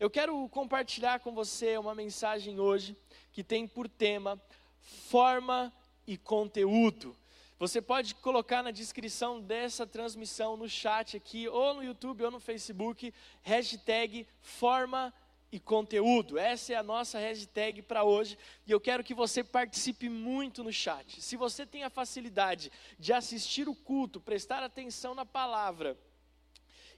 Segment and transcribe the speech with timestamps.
[0.00, 2.96] Eu quero compartilhar com você uma mensagem hoje
[3.32, 4.40] que tem por tema
[4.80, 5.72] forma
[6.06, 7.16] e conteúdo.
[7.58, 12.38] Você pode colocar na descrição dessa transmissão, no chat aqui, ou no YouTube ou no
[12.38, 15.12] Facebook, hashtag forma
[15.50, 16.38] e conteúdo.
[16.38, 18.38] Essa é a nossa hashtag para hoje
[18.68, 21.20] e eu quero que você participe muito no chat.
[21.20, 22.70] Se você tem a facilidade
[23.00, 25.98] de assistir o culto, prestar atenção na palavra,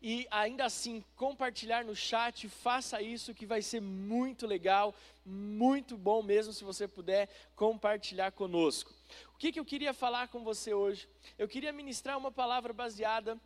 [0.02, 6.22] e ainda assim compartilhar no chat, faça isso que vai ser muito legal, muito bom
[6.22, 8.92] mesmo se você puder compartilhar conosco.
[9.34, 11.08] O que, que eu queria falar com você hoje?
[11.38, 13.38] Eu queria ministrar uma palavra baseada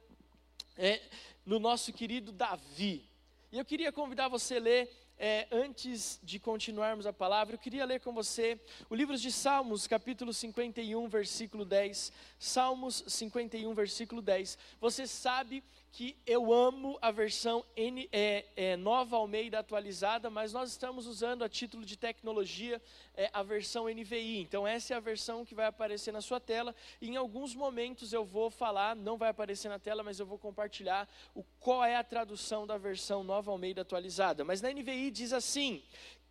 [0.77, 1.01] é,
[1.45, 3.09] no nosso querido Davi.
[3.51, 7.85] E eu queria convidar você a ler é, antes de continuarmos a palavra, eu queria
[7.85, 8.59] ler com você
[8.91, 12.13] o livro de Salmos, capítulo 51, versículo 10.
[12.39, 14.59] Salmos 51, versículo 10.
[14.81, 15.63] Você sabe
[15.97, 21.45] que eu amo a versão N, é, é, nova Almeida atualizada, mas nós estamos usando
[21.45, 22.83] a título de tecnologia
[23.17, 24.41] é, a versão NVI.
[24.41, 26.75] Então essa é a versão que vai aparecer na sua tela.
[27.01, 30.37] E em alguns momentos eu vou falar, não vai aparecer na tela, mas eu vou
[30.37, 34.43] compartilhar o qual é a tradução da versão nova Almeida atualizada.
[34.43, 35.81] Mas na NVI diz assim: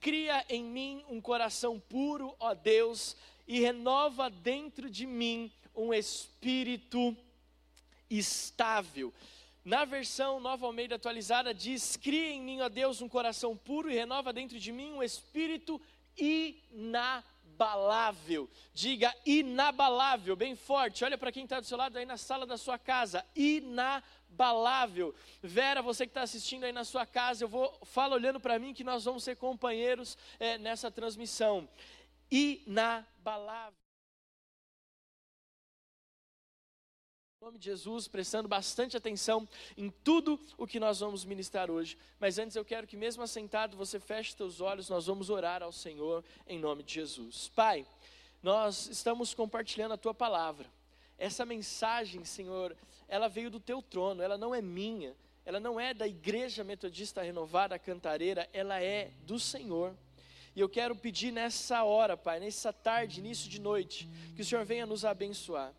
[0.01, 3.15] Cria em mim um coração puro, ó Deus,
[3.47, 7.15] e renova dentro de mim um espírito
[8.09, 9.13] estável.
[9.63, 13.93] Na versão Nova Almeida atualizada diz: Cria em mim, ó Deus, um coração puro e
[13.93, 15.79] renova dentro de mim um espírito
[16.17, 17.29] inabalável.
[18.73, 21.05] Diga inabalável, bem forte.
[21.05, 23.25] Olha para quem está do seu lado aí na sala da sua casa.
[23.33, 25.15] Inabalável.
[25.41, 28.73] Vera, você que está assistindo aí na sua casa, eu vou fala olhando para mim
[28.73, 31.69] que nós vamos ser companheiros é, nessa transmissão.
[32.29, 33.82] Inabalável.
[37.43, 41.97] Nome de Jesus, prestando bastante atenção em tudo o que nós vamos ministrar hoje.
[42.17, 45.73] Mas antes eu quero que, mesmo assentado, você feche seus olhos, nós vamos orar ao
[45.73, 47.51] Senhor em nome de Jesus.
[47.53, 47.85] Pai,
[48.41, 50.67] nós estamos compartilhando a tua palavra.
[51.17, 52.77] Essa mensagem, Senhor,
[53.09, 55.13] ela veio do teu trono, ela não é minha,
[55.45, 59.93] ela não é da Igreja Metodista Renovada Cantareira, ela é do Senhor.
[60.55, 64.63] E eu quero pedir nessa hora, Pai, nessa tarde, início de noite, que o Senhor
[64.63, 65.73] venha nos abençoar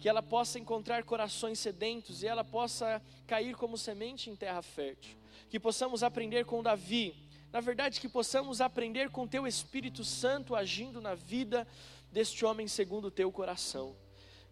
[0.00, 5.16] que ela possa encontrar corações sedentos e ela possa cair como semente em terra fértil.
[5.50, 7.14] Que possamos aprender com Davi,
[7.52, 11.66] na verdade, que possamos aprender com Teu Espírito Santo agindo na vida
[12.10, 13.94] deste homem segundo o Teu coração.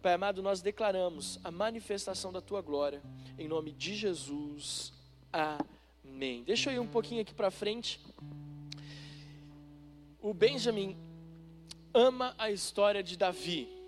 [0.01, 3.01] Pai amado, nós declaramos a manifestação da Tua glória,
[3.37, 4.93] em nome de Jesus.
[5.33, 6.43] Amém.
[6.43, 7.99] Deixa eu ir um pouquinho aqui para frente.
[10.21, 10.95] O Benjamin
[11.93, 13.78] ama a história de Davi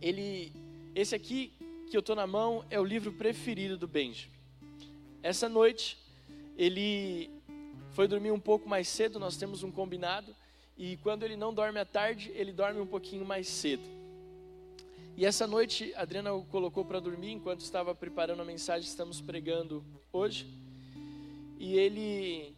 [0.00, 0.52] ele,
[0.94, 1.52] esse aqui
[1.90, 4.32] que eu estou na mão é o livro preferido do Benjamin.
[5.22, 5.98] Essa noite
[6.56, 7.30] ele
[7.92, 10.34] foi dormir um pouco mais cedo, nós temos um combinado,
[10.76, 13.82] e quando ele não dorme à tarde, ele dorme um pouquinho mais cedo.
[15.16, 18.90] E essa noite a Adriana o colocou para dormir enquanto estava preparando a mensagem que
[18.90, 19.82] estamos pregando
[20.12, 20.46] hoje.
[21.58, 22.54] E ele,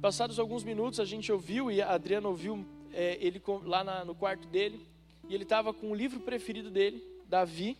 [0.00, 2.64] passados alguns minutos, a gente ouviu e a Adriana ouviu
[2.94, 4.80] é, ele lá na, no quarto dele
[5.32, 7.78] e ele estava com o livro preferido dele, Davi,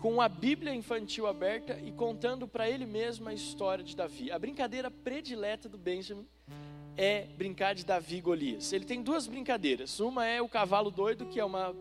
[0.00, 4.32] com a Bíblia infantil aberta e contando para ele mesmo a história de Davi.
[4.32, 6.26] A brincadeira predileta do Benjamin
[6.96, 8.72] é brincar de Davi e Golias.
[8.72, 10.00] Ele tem duas brincadeiras.
[10.00, 11.72] Uma é o cavalo doido, que é uma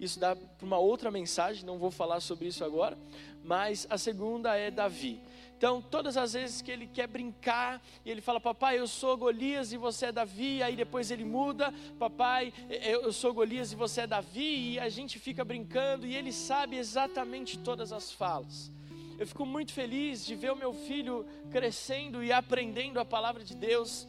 [0.00, 2.98] isso dá para uma outra mensagem, não vou falar sobre isso agora,
[3.44, 5.20] mas a segunda é Davi.
[5.58, 9.72] Então, todas as vezes que ele quer brincar, e ele fala, papai, eu sou Golias
[9.72, 14.06] e você é Davi, aí depois ele muda, papai, eu sou Golias e você é
[14.06, 18.70] Davi, e a gente fica brincando, e ele sabe exatamente todas as falas.
[19.18, 23.56] Eu fico muito feliz de ver o meu filho crescendo e aprendendo a palavra de
[23.56, 24.06] Deus,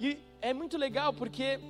[0.00, 1.60] e é muito legal porque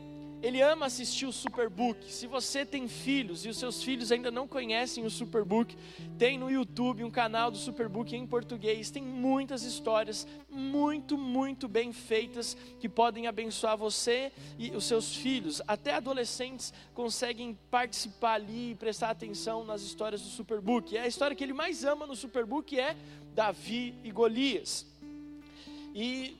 [0.46, 2.12] ele ama assistir o Superbook.
[2.12, 5.76] Se você tem filhos e os seus filhos ainda não conhecem o Superbook,
[6.16, 8.88] tem no YouTube um canal do Superbook em português.
[8.88, 15.60] Tem muitas histórias muito, muito bem feitas que podem abençoar você e os seus filhos.
[15.66, 20.94] Até adolescentes conseguem participar ali e prestar atenção nas histórias do Superbook.
[20.94, 22.94] E a história que ele mais ama no Superbook é
[23.34, 24.86] Davi e Golias.
[25.92, 26.36] E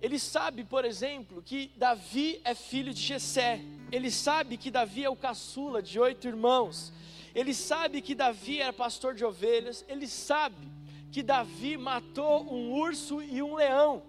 [0.00, 3.60] ele sabe, por exemplo, que Davi é filho de Jessé.
[3.90, 6.92] Ele sabe que Davi é o caçula de oito irmãos.
[7.34, 9.84] Ele sabe que Davi era pastor de ovelhas.
[9.88, 10.68] Ele sabe
[11.10, 14.02] que Davi matou um urso e um leão.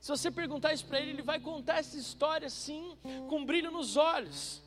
[0.00, 2.96] Se você perguntar isso para ele, ele vai contar essa história assim,
[3.28, 4.62] com brilho nos olhos.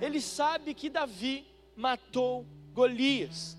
[0.00, 3.56] Ele sabe que Davi matou Golias.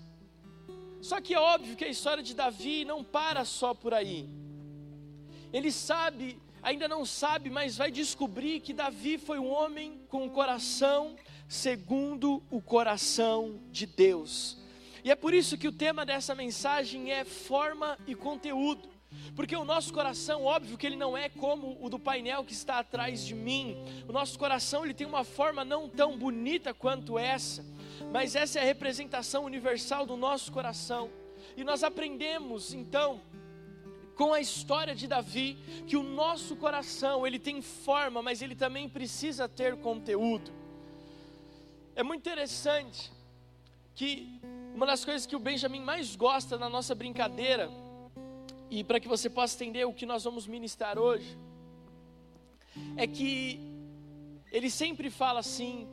[1.00, 4.28] Só que é óbvio que a história de Davi não para só por aí.
[5.52, 10.30] ele sabe, ainda não sabe, mas vai descobrir que Davi foi um homem com o
[10.30, 11.16] coração
[11.48, 14.56] segundo o coração de Deus.
[15.04, 18.88] E é por isso que o tema dessa mensagem é forma e conteúdo.
[19.34, 22.78] Porque o nosso coração, óbvio que ele não é como o do painel que está
[22.78, 23.76] atrás de mim.
[24.08, 27.64] O nosso coração ele tem uma forma não tão bonita quanto essa,
[28.10, 31.10] mas essa é a representação universal do nosso coração.
[31.56, 33.20] E nós aprendemos então
[34.16, 35.56] com a história de Davi
[35.86, 40.50] que o nosso coração ele tem forma, mas ele também precisa ter conteúdo.
[41.94, 43.10] É muito interessante
[43.94, 44.40] que
[44.74, 47.70] uma das coisas que o Benjamin mais gosta na nossa brincadeira
[48.70, 51.36] e para que você possa entender o que nós vamos ministrar hoje,
[52.96, 53.60] é que
[54.50, 55.86] ele sempre fala assim: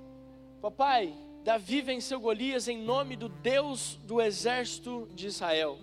[0.61, 1.13] Papai,
[1.43, 5.77] Davi venceu Golias em nome do Deus do exército de Israel.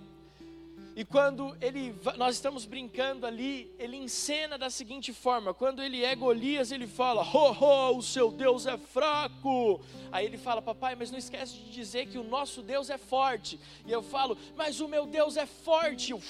[0.96, 6.16] E quando ele, nós estamos brincando ali, ele encena da seguinte forma: quando ele é
[6.16, 9.78] Golias, ele fala, ho, ho, o seu Deus é fraco.
[10.10, 13.60] Aí ele fala, papai, mas não esquece de dizer que o nosso Deus é forte.
[13.84, 16.12] E eu falo, mas o meu Deus é forte.
[16.12, 16.22] Eu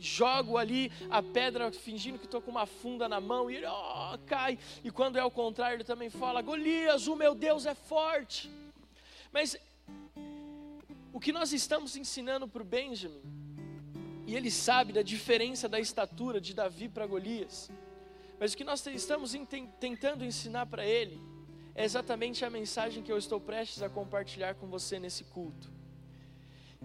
[0.00, 4.18] jogo ali a pedra, fingindo que estou com uma funda na mão, e ele oh,
[4.24, 4.58] cai.
[4.82, 8.50] E quando é o contrário, ele também fala, Golias, o meu Deus é forte.
[9.30, 9.54] Mas
[11.12, 13.43] o que nós estamos ensinando para o Benjamin
[14.26, 17.70] e ele sabe da diferença da estatura de Davi para Golias.
[18.38, 19.34] Mas o que nós estamos
[19.78, 21.20] tentando ensinar para ele
[21.74, 25.72] é exatamente a mensagem que eu estou prestes a compartilhar com você nesse culto.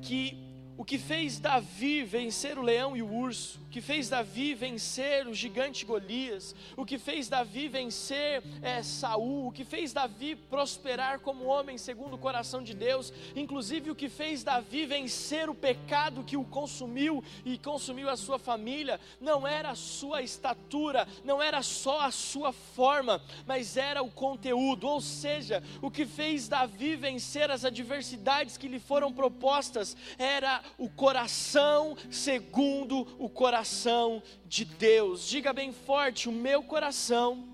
[0.01, 0.48] Que
[0.79, 5.27] o que fez Davi vencer o leão e o urso, o que fez Davi vencer
[5.27, 11.19] o gigante Golias, o que fez Davi vencer é, Saul, o que fez Davi prosperar
[11.19, 16.23] como homem segundo o coração de Deus, inclusive o que fez Davi vencer o pecado
[16.23, 21.61] que o consumiu e consumiu a sua família, não era a sua estatura, não era
[21.61, 27.51] só a sua forma, mas era o conteúdo, ou seja, o que fez Davi vencer
[27.51, 35.27] as adversidades que lhe foram propostas era o coração segundo o coração de Deus.
[35.27, 37.47] Diga bem forte: o meu coração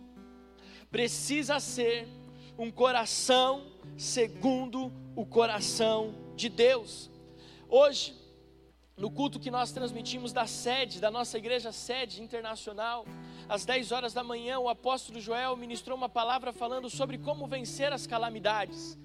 [0.89, 2.07] precisa ser
[2.57, 7.09] um coração segundo o coração de Deus.
[7.69, 8.15] Hoje,
[8.97, 13.05] no culto que nós transmitimos da sede, da nossa igreja sede internacional,
[13.49, 17.91] às 10 horas da manhã, o apóstolo Joel ministrou uma palavra falando sobre como vencer
[17.91, 18.97] as calamidades.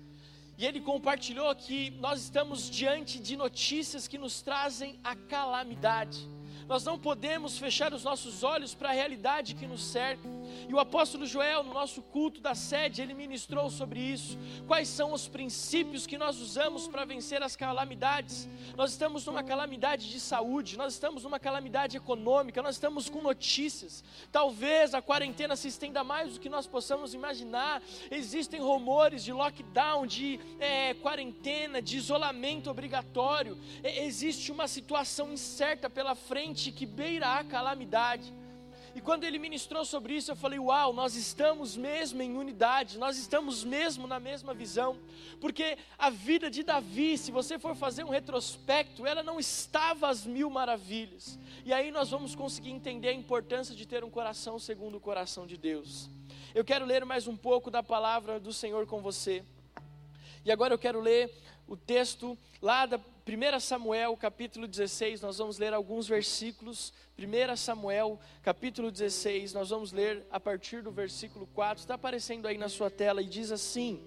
[0.60, 6.28] E ele compartilhou que nós estamos diante de notícias que nos trazem a calamidade.
[6.68, 10.28] Nós não podemos fechar os nossos olhos para a realidade que nos cerca.
[10.68, 14.38] E o apóstolo Joel, no nosso culto da sede, ele ministrou sobre isso.
[14.66, 18.48] Quais são os princípios que nós usamos para vencer as calamidades?
[18.76, 24.04] Nós estamos numa calamidade de saúde, nós estamos numa calamidade econômica, nós estamos com notícias.
[24.30, 27.82] Talvez a quarentena se estenda mais do que nós possamos imaginar.
[28.10, 33.58] Existem rumores de lockdown, de é, quarentena, de isolamento obrigatório.
[33.82, 38.32] Existe uma situação incerta pela frente que beira a calamidade.
[38.94, 43.16] E quando ele ministrou sobre isso, eu falei: Uau, nós estamos mesmo em unidade, nós
[43.16, 44.98] estamos mesmo na mesma visão,
[45.40, 50.26] porque a vida de Davi, se você for fazer um retrospecto, ela não estava às
[50.26, 54.96] mil maravilhas, e aí nós vamos conseguir entender a importância de ter um coração segundo
[54.96, 56.10] o coração de Deus.
[56.52, 59.44] Eu quero ler mais um pouco da palavra do Senhor com você,
[60.44, 61.32] e agora eu quero ler
[61.70, 66.92] o texto lá da 1 Samuel, capítulo 16, nós vamos ler alguns versículos.
[67.16, 71.80] 1 Samuel, capítulo 16, nós vamos ler a partir do versículo 4.
[71.80, 74.02] Está aparecendo aí na sua tela e diz assim: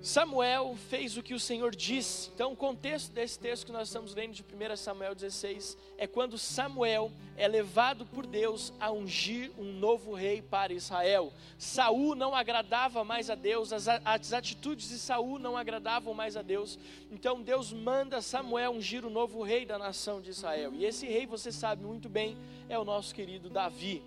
[0.00, 2.30] Samuel fez o que o Senhor disse.
[2.32, 6.38] Então, o contexto desse texto que nós estamos lendo de 1 Samuel 16 é quando
[6.38, 11.32] Samuel é levado por Deus a ungir um novo rei para Israel.
[11.58, 16.42] Saul não agradava mais a Deus, as, as atitudes de Saul não agradavam mais a
[16.42, 16.78] Deus.
[17.10, 20.72] Então, Deus manda Samuel ungir o novo rei da nação de Israel.
[20.74, 22.38] E esse rei, você sabe muito bem,
[22.68, 24.02] é o nosso querido Davi.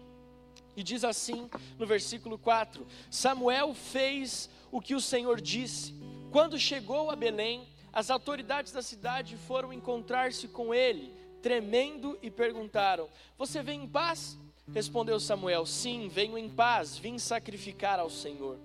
[0.75, 5.93] E diz assim no versículo 4: Samuel fez o que o Senhor disse.
[6.31, 13.09] Quando chegou a Belém, as autoridades da cidade foram encontrar-se com ele, tremendo, e perguntaram:
[13.37, 14.37] Você vem em paz?
[14.73, 18.57] Respondeu Samuel: Sim, venho em paz, vim sacrificar ao Senhor.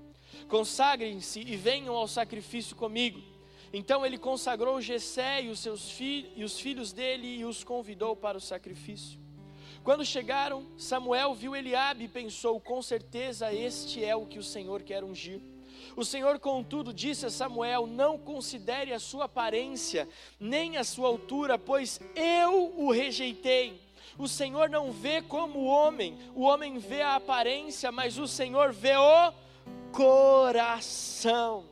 [0.48, 3.20] Consagrem-se e venham ao sacrifício comigo.
[3.72, 8.14] Então ele consagrou Jessé e os seus filhos e os filhos dele e os convidou
[8.14, 9.25] para o sacrifício.
[9.86, 14.82] Quando chegaram, Samuel viu Eliabe e pensou: com certeza este é o que o Senhor
[14.82, 15.40] quer ungir.
[15.94, 20.08] O Senhor, contudo, disse a Samuel: Não considere a sua aparência,
[20.40, 23.80] nem a sua altura, pois eu o rejeitei.
[24.18, 28.72] O Senhor não vê como o homem, o homem vê a aparência, mas o Senhor
[28.72, 29.32] vê o
[29.92, 31.64] coração.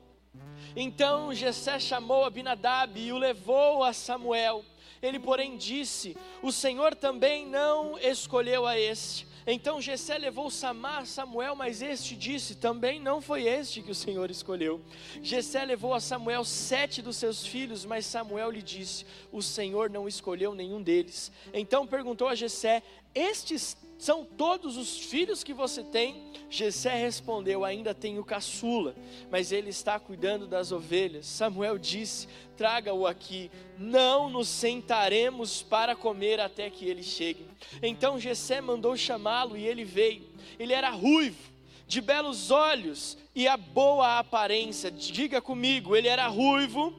[0.76, 4.64] Então Jessé chamou Abinadab e o levou a Samuel.
[5.04, 9.26] Ele, porém, disse: O Senhor também não escolheu a este.
[9.46, 14.30] Então Jessé levou Samar Samuel, mas este disse: Também não foi este que o Senhor
[14.30, 14.80] escolheu.
[15.22, 20.08] Jessé levou a Samuel sete dos seus filhos, mas Samuel lhe disse: O Senhor não
[20.08, 21.30] escolheu nenhum deles.
[21.52, 22.82] Então perguntou a Jessé:
[23.14, 26.30] Estes são todos os filhos que você tem?
[26.50, 28.94] Jessé respondeu: Ainda tenho caçula,
[29.30, 31.24] mas ele está cuidando das ovelhas.
[31.24, 33.50] Samuel disse: Traga-o aqui.
[33.78, 37.46] Não nos sentaremos para comer até que ele chegue.
[37.82, 40.28] Então Jessé mandou chamá-lo e ele veio.
[40.58, 41.50] Ele era ruivo,
[41.88, 44.90] de belos olhos e a boa aparência.
[44.90, 46.92] Diga comigo, ele era ruivo,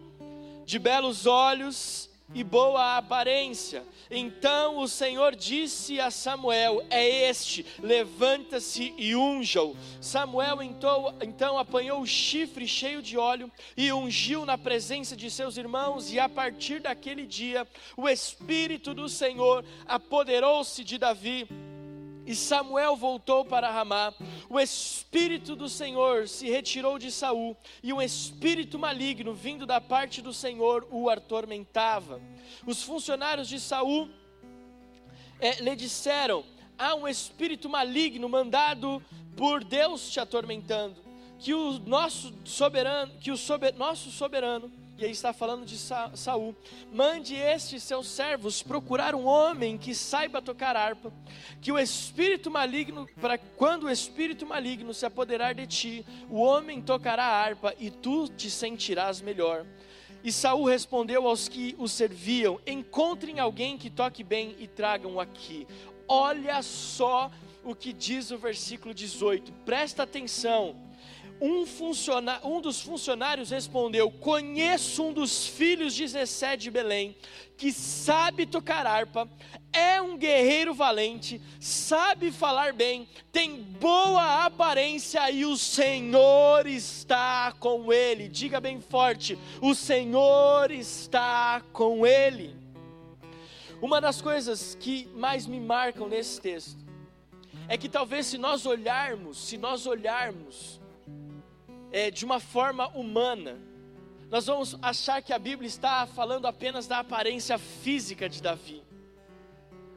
[0.65, 3.83] de belos olhos e boa aparência.
[4.09, 9.75] Então o Senhor disse a Samuel: É este, levanta-se e unja-o.
[10.01, 15.57] Samuel então, então apanhou o chifre cheio de óleo e ungiu na presença de seus
[15.57, 21.47] irmãos, e a partir daquele dia o Espírito do Senhor apoderou-se de Davi
[22.25, 24.13] e Samuel voltou para Ramá.
[24.49, 30.21] O espírito do Senhor se retirou de Saul, e um espírito maligno vindo da parte
[30.21, 32.21] do Senhor o atormentava.
[32.65, 34.09] Os funcionários de Saul
[35.39, 36.43] é, lhe disseram:
[36.77, 39.03] há um espírito maligno mandado
[39.35, 41.03] por Deus te atormentando.
[41.37, 46.11] Que o nosso soberano, que o sober, nosso soberano e aí está falando de Sa
[46.15, 46.55] Saul.
[46.91, 51.11] Mande estes seus servos procurar um homem que saiba tocar harpa,
[51.61, 56.81] que o espírito maligno, para quando o espírito maligno se apoderar de ti, o homem
[56.81, 59.65] tocará a harpa e tu te sentirás melhor.
[60.23, 65.67] E Saul respondeu aos que o serviam: Encontrem alguém que toque bem e tragam aqui.
[66.07, 67.29] Olha só
[67.63, 69.51] o que diz o versículo 18.
[69.65, 70.84] Presta atenção
[71.41, 71.65] um,
[72.43, 77.15] um dos funcionários respondeu: Conheço um dos filhos de Zessé de Belém,
[77.57, 79.29] que sabe tocar harpa,
[79.73, 87.91] é um guerreiro valente, sabe falar bem, tem boa aparência e o Senhor está com
[87.91, 88.29] ele.
[88.29, 92.55] Diga bem forte: O Senhor está com ele.
[93.81, 96.83] Uma das coisas que mais me marcam nesse texto
[97.67, 100.79] é que talvez se nós olharmos, se nós olharmos
[101.95, 103.57] é, de uma forma humana,
[104.29, 108.83] nós vamos achar que a Bíblia está falando apenas da aparência física de Davi.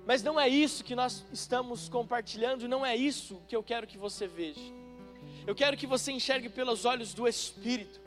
[0.07, 3.99] Mas não é isso que nós estamos compartilhando, não é isso que eu quero que
[3.99, 4.61] você veja.
[5.45, 8.01] Eu quero que você enxergue pelos olhos do Espírito.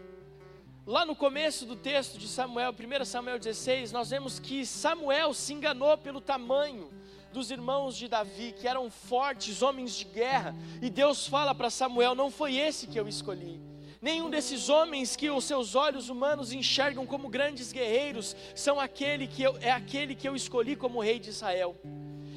[0.88, 5.52] Lá no começo do texto de Samuel, 1 Samuel 16, nós vemos que Samuel se
[5.52, 6.90] enganou pelo tamanho
[7.34, 12.16] dos irmãos de Davi, que eram fortes, homens de guerra, e Deus fala para Samuel:
[12.16, 13.71] Não foi esse que eu escolhi.
[14.02, 19.44] Nenhum desses homens que os seus olhos humanos enxergam como grandes guerreiros são aquele que
[19.44, 21.80] eu, é aquele que eu escolhi como rei de Israel.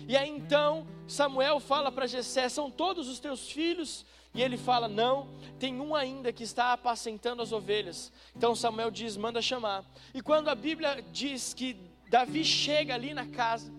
[0.07, 4.05] E aí então Samuel fala para Jessé: "São todos os teus filhos?"
[4.35, 5.27] E ele fala: "Não,
[5.59, 10.49] tem um ainda que está apacentando as ovelhas." Então Samuel diz: "Manda chamar." E quando
[10.49, 11.79] a Bíblia diz que
[12.11, 13.73] Davi chega ali na casa,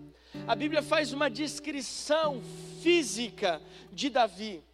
[0.48, 2.42] a Bíblia faz uma descrição
[2.82, 3.62] física
[3.92, 4.64] de Davi.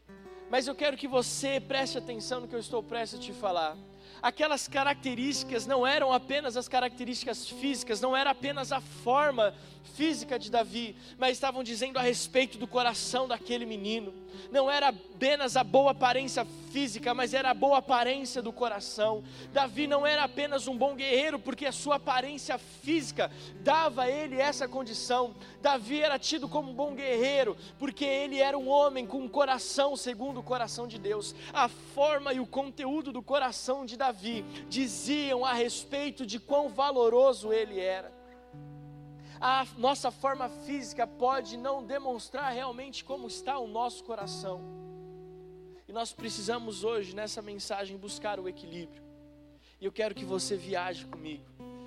[0.53, 3.75] Mas eu quero que você preste atenção no que eu estou prestes a te falar.
[4.21, 9.55] Aquelas características não eram apenas as características físicas, não era apenas a forma
[9.95, 14.13] física de Davi, mas estavam dizendo a respeito do coração daquele menino.
[14.51, 19.23] Não era apenas a boa aparência física, mas era a boa aparência do coração.
[19.53, 24.41] Davi não era apenas um bom guerreiro, porque a sua aparência física dava a ele
[24.41, 25.35] essa condição.
[25.61, 29.95] Davi era tido como um bom guerreiro, porque ele era um homem com um coração
[29.97, 31.35] segundo o coração de Deus.
[31.53, 37.53] A forma e o conteúdo do coração de Davi diziam a respeito de quão valoroso
[37.53, 38.23] ele era
[39.45, 44.82] a nossa forma física pode não demonstrar realmente como está o nosso coração.
[45.93, 49.03] Nós precisamos hoje, nessa mensagem, buscar o equilíbrio.
[49.79, 51.45] E eu quero que você viaje comigo.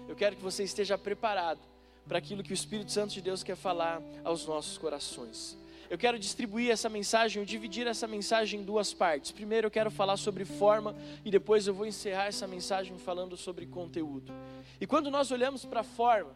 [0.07, 1.59] Eu quero que você esteja preparado
[2.07, 5.57] para aquilo que o Espírito Santo de Deus quer falar aos nossos corações.
[5.89, 9.31] Eu quero distribuir essa mensagem, eu dividir essa mensagem em duas partes.
[9.31, 13.65] Primeiro eu quero falar sobre forma e depois eu vou encerrar essa mensagem falando sobre
[13.65, 14.31] conteúdo.
[14.79, 16.35] E quando nós olhamos para a forma,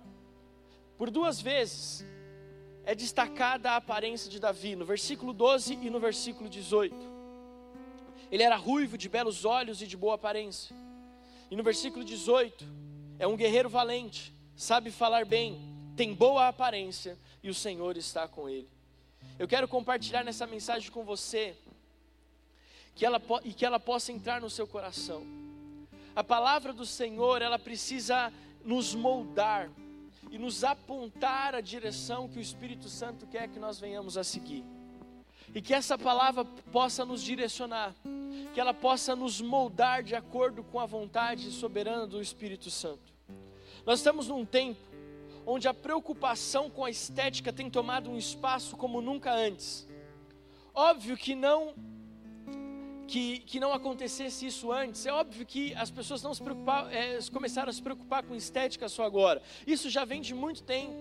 [0.97, 2.03] por duas vezes
[2.83, 7.18] é destacada a aparência de Davi, no versículo 12 e no versículo 18.
[8.31, 10.75] Ele era ruivo, de belos olhos e de boa aparência.
[11.49, 12.65] E no versículo 18,
[13.17, 15.59] é um guerreiro valente, sabe falar bem,
[15.95, 18.69] tem boa aparência e o Senhor está com ele.
[19.37, 21.55] Eu quero compartilhar nessa mensagem com você
[22.95, 25.25] que ela, e que ela possa entrar no seu coração.
[26.15, 28.31] A palavra do Senhor, ela precisa
[28.63, 29.69] nos moldar
[30.29, 34.63] e nos apontar a direção que o Espírito Santo quer que nós venhamos a seguir.
[35.53, 37.95] E que essa palavra possa nos direcionar,
[38.53, 43.13] que ela possa nos moldar de acordo com a vontade soberana do Espírito Santo.
[43.85, 44.79] Nós estamos num tempo
[45.45, 49.87] onde a preocupação com a estética tem tomado um espaço como nunca antes.
[50.73, 51.73] Óbvio que não
[53.07, 55.05] que, que não acontecesse isso antes.
[55.05, 58.87] É óbvio que as pessoas não se preocupar, é, começaram a se preocupar com estética
[58.87, 59.41] só agora.
[59.65, 60.93] Isso já vem de muito tempo.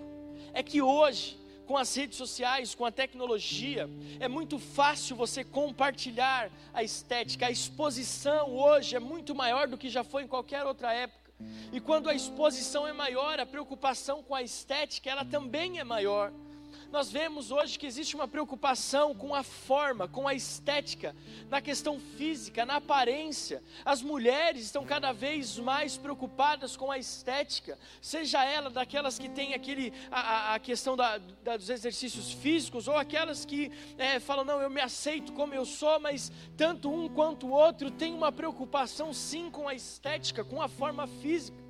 [0.55, 6.51] É que hoje, com as redes sociais, com a tecnologia, é muito fácil você compartilhar
[6.73, 7.47] a estética.
[7.47, 11.31] A exposição hoje é muito maior do que já foi em qualquer outra época.
[11.71, 16.33] E quando a exposição é maior, a preocupação com a estética, ela também é maior.
[16.91, 21.15] Nós vemos hoje que existe uma preocupação com a forma, com a estética,
[21.51, 23.63] na questão física, na aparência.
[23.85, 29.53] As mulheres estão cada vez mais preocupadas com a estética, seja ela daquelas que têm
[29.53, 34.63] aquele, a, a questão da, da, dos exercícios físicos, ou aquelas que é, falam, não,
[34.63, 39.13] eu me aceito como eu sou, mas tanto um quanto o outro tem uma preocupação
[39.13, 41.68] sim com a estética, com a forma física.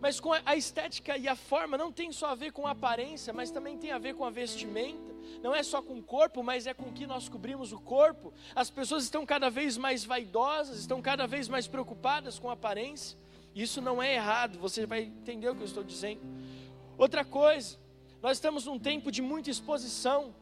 [0.00, 3.32] Mas com a estética e a forma não tem só a ver com a aparência,
[3.32, 5.14] mas também tem a ver com a vestimenta.
[5.42, 8.32] Não é só com o corpo, mas é com que nós cobrimos o corpo.
[8.54, 13.18] As pessoas estão cada vez mais vaidosas, estão cada vez mais preocupadas com a aparência.
[13.54, 16.20] Isso não é errado, você vai entender o que eu estou dizendo.
[16.96, 17.76] Outra coisa,
[18.22, 20.34] nós estamos num tempo de muita exposição,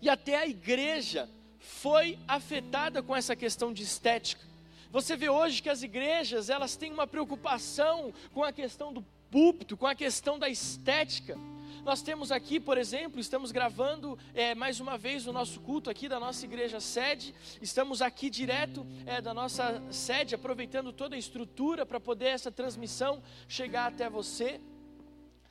[0.00, 4.51] e até a igreja foi afetada com essa questão de estética.
[4.92, 9.74] Você vê hoje que as igrejas, elas têm uma preocupação com a questão do púlpito,
[9.74, 11.34] com a questão da estética.
[11.82, 16.10] Nós temos aqui, por exemplo, estamos gravando é, mais uma vez o nosso culto aqui
[16.10, 17.34] da nossa igreja sede.
[17.62, 23.22] Estamos aqui direto é, da nossa sede, aproveitando toda a estrutura para poder essa transmissão
[23.48, 24.60] chegar até você.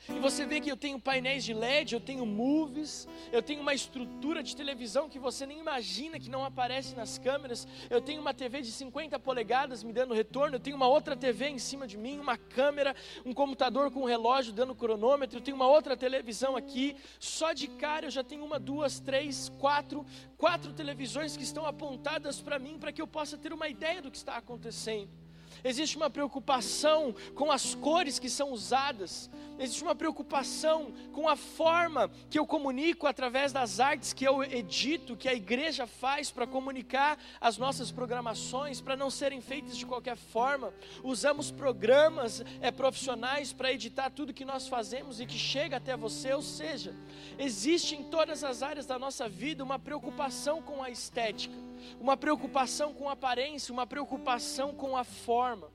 [0.09, 3.73] E você vê que eu tenho painéis de LED, eu tenho movies, eu tenho uma
[3.73, 7.67] estrutura de televisão que você nem imagina que não aparece nas câmeras.
[7.89, 11.49] Eu tenho uma TV de 50 polegadas me dando retorno, eu tenho uma outra TV
[11.49, 15.55] em cima de mim, uma câmera, um computador com um relógio dando cronômetro, eu tenho
[15.55, 16.95] uma outra televisão aqui.
[17.19, 20.03] Só de cara eu já tenho uma, duas, três, quatro,
[20.35, 24.09] quatro televisões que estão apontadas para mim para que eu possa ter uma ideia do
[24.09, 25.20] que está acontecendo
[25.63, 32.09] existe uma preocupação com as cores que são usadas, existe uma preocupação com a forma
[32.29, 37.17] que eu comunico através das artes que eu edito, que a igreja faz para comunicar
[37.39, 40.73] as nossas programações, para não serem feitas de qualquer forma.
[41.03, 46.33] Usamos programas é, profissionais para editar tudo que nós fazemos e que chega até você,
[46.33, 46.93] ou seja,
[47.37, 52.93] existe em todas as áreas da nossa vida uma preocupação com a estética uma preocupação
[52.93, 55.69] com a aparência, uma preocupação com a forma.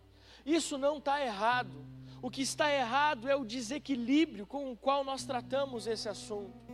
[0.44, 1.84] Isso não está errado.
[2.22, 6.66] O que está errado é o desequilíbrio com o qual nós tratamos esse assunto.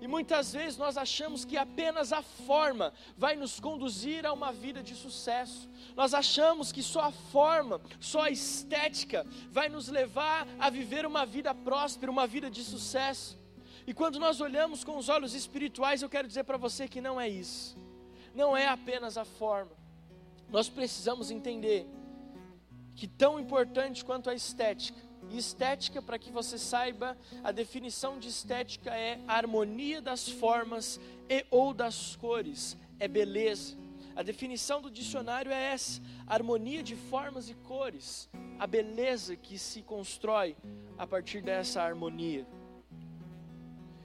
[0.00, 4.82] E muitas vezes nós achamos que apenas a forma vai nos conduzir a uma vida
[4.82, 5.68] de sucesso.
[5.94, 11.26] Nós achamos que só a forma, só a estética vai nos levar a viver uma
[11.26, 13.38] vida próspera, uma vida de sucesso.
[13.86, 17.20] E quando nós olhamos com os olhos espirituais, eu quero dizer para você que não
[17.20, 17.76] é isso
[18.34, 19.72] não é apenas a forma.
[20.48, 21.86] Nós precisamos entender
[22.94, 24.98] que tão importante quanto a estética,
[25.30, 30.98] e estética, para que você saiba, a definição de estética é a harmonia das formas
[31.28, 33.76] e ou das cores, é beleza.
[34.16, 39.82] A definição do dicionário é essa: harmonia de formas e cores, a beleza que se
[39.82, 40.56] constrói
[40.98, 42.46] a partir dessa harmonia.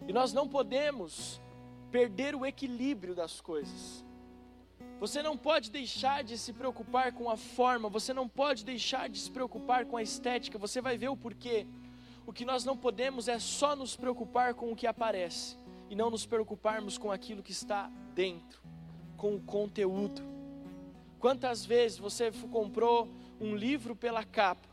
[0.08, 1.42] E nós não podemos
[1.92, 4.05] perder o equilíbrio das coisas.
[5.00, 9.20] Você não pode deixar de se preocupar com a forma, você não pode deixar de
[9.20, 11.68] se preocupar com a estética, você vai ver o porquê.
[12.26, 15.58] O que nós não podemos é só nos preocupar com o que aparece
[15.90, 18.62] e não nos preocuparmos com aquilo que está dentro,
[19.18, 20.22] com o conteúdo.
[21.20, 24.70] Quantas vezes você comprou um livro pela capa,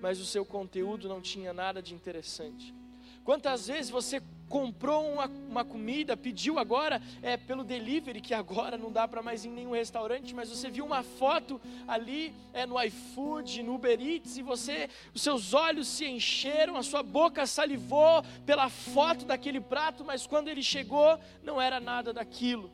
[0.00, 2.74] mas o seu conteúdo não tinha nada de interessante?
[3.22, 8.90] Quantas vezes você comprou uma, uma comida, pediu agora é, pelo delivery, que agora não
[8.90, 12.80] dá para mais ir em nenhum restaurante, mas você viu uma foto ali é, no
[12.82, 18.22] iFood, no Uber Eats, e você, os seus olhos se encheram, a sua boca salivou
[18.46, 22.70] pela foto daquele prato, mas quando ele chegou, não era nada daquilo.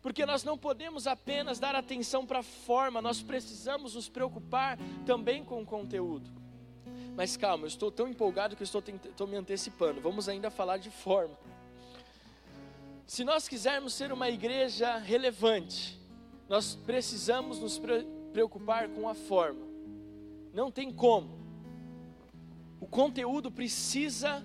[0.00, 5.42] Porque nós não podemos apenas dar atenção para a forma, nós precisamos nos preocupar também
[5.42, 6.43] com o conteúdo.
[7.16, 10.00] Mas calma, eu estou tão empolgado que eu estou, estou me antecipando.
[10.00, 11.38] Vamos ainda falar de forma.
[13.06, 16.00] Se nós quisermos ser uma igreja relevante,
[16.48, 17.80] nós precisamos nos
[18.32, 19.64] preocupar com a forma.
[20.52, 21.38] Não tem como.
[22.80, 24.44] O conteúdo precisa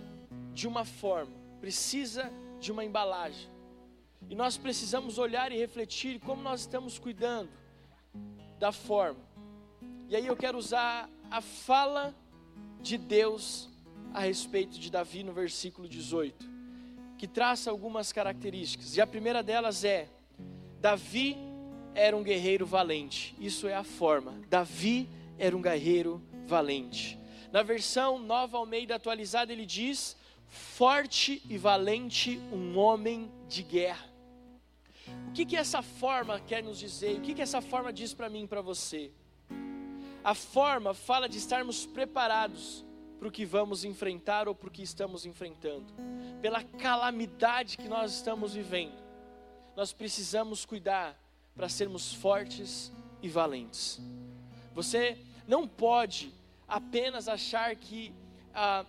[0.54, 3.50] de uma forma, precisa de uma embalagem.
[4.30, 7.50] E nós precisamos olhar e refletir como nós estamos cuidando
[8.60, 9.20] da forma.
[10.08, 12.14] E aí eu quero usar a fala
[12.82, 13.70] de Deus
[14.14, 16.50] a respeito de Davi no versículo 18,
[17.18, 18.96] que traça algumas características.
[18.96, 20.08] E a primeira delas é:
[20.80, 21.38] Davi
[21.94, 23.36] era um guerreiro valente.
[23.40, 24.40] Isso é a forma.
[24.50, 27.20] Davi era um guerreiro valente.
[27.52, 30.16] Na versão Nova Almeida atualizada, ele diz:
[30.48, 34.08] forte e valente, um homem de guerra.
[35.28, 37.18] O que, que essa forma quer nos dizer?
[37.18, 39.12] O que, que essa forma diz para mim e para você?
[40.24, 42.86] A forma fala de estarmos preparados
[43.18, 45.86] para o que vamos enfrentar ou para o que estamos enfrentando,
[46.42, 48.98] pela calamidade que nós estamos vivendo.
[49.76, 51.18] Nós precisamos cuidar
[51.56, 54.00] para sermos fortes e valentes.
[54.74, 56.34] Você não pode
[56.68, 58.14] apenas achar que
[58.54, 58.86] ah,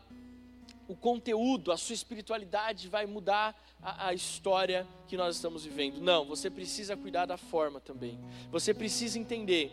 [0.86, 6.00] o conteúdo, a sua espiritualidade vai mudar a, a, história que nós estamos vivendo.
[6.00, 8.18] Não, você precisa cuidar da forma também.
[8.50, 9.72] Você precisa entender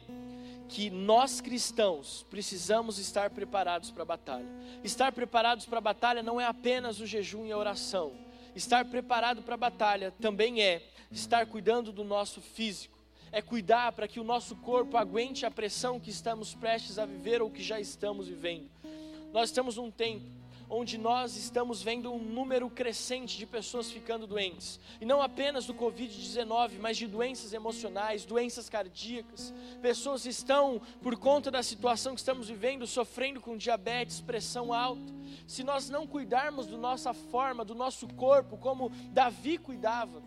[0.68, 4.48] que nós cristãos precisamos estar preparados para a batalha.
[4.84, 8.14] Estar preparados para a batalha não é apenas o jejum e a oração.
[8.56, 12.98] Estar preparado para a batalha também é estar cuidando do nosso físico,
[13.32, 17.42] é cuidar para que o nosso corpo aguente a pressão que estamos prestes a viver
[17.42, 18.70] ou que já estamos vivendo.
[19.32, 20.26] Nós estamos num tempo
[20.70, 24.80] onde nós estamos vendo um número crescente de pessoas ficando doentes.
[25.00, 29.54] E não apenas do Covid-19, mas de doenças emocionais, doenças cardíacas.
[29.82, 35.14] Pessoas estão, por conta da situação que estamos vivendo, sofrendo com diabetes, pressão alta.
[35.46, 40.22] Se nós não cuidarmos da nossa forma, do nosso corpo, como Davi cuidava,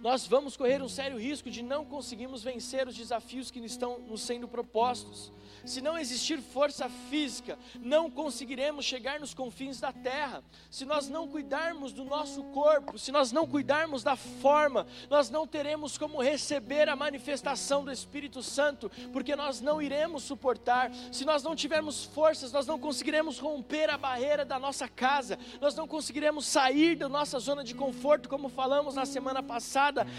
[0.00, 4.22] nós vamos correr um sério risco de não conseguirmos vencer os desafios que estão nos
[4.22, 5.32] sendo propostos.
[5.64, 10.44] Se não existir força física, não conseguiremos chegar nos confins da terra.
[10.70, 15.46] Se nós não cuidarmos do nosso corpo, se nós não cuidarmos da forma, nós não
[15.46, 20.92] teremos como receber a manifestação do Espírito Santo, porque nós não iremos suportar.
[21.10, 25.74] Se nós não tivermos forças, nós não conseguiremos romper a barreira da nossa casa, nós
[25.74, 29.42] não conseguiremos sair da nossa zona de conforto, como falamos na semana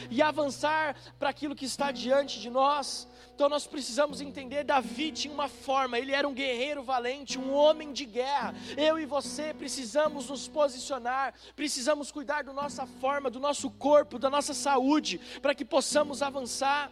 [0.10, 3.08] e avançar para aquilo que está diante de nós.
[3.34, 7.92] Então nós precisamos entender: Davi tinha uma forma, ele era um guerreiro valente, um homem
[7.92, 8.56] de guerra.
[8.78, 14.30] Eu e você precisamos nos posicionar, precisamos cuidar da nossa forma, do nosso corpo, da
[14.30, 16.90] nossa saúde, para que possamos avançar.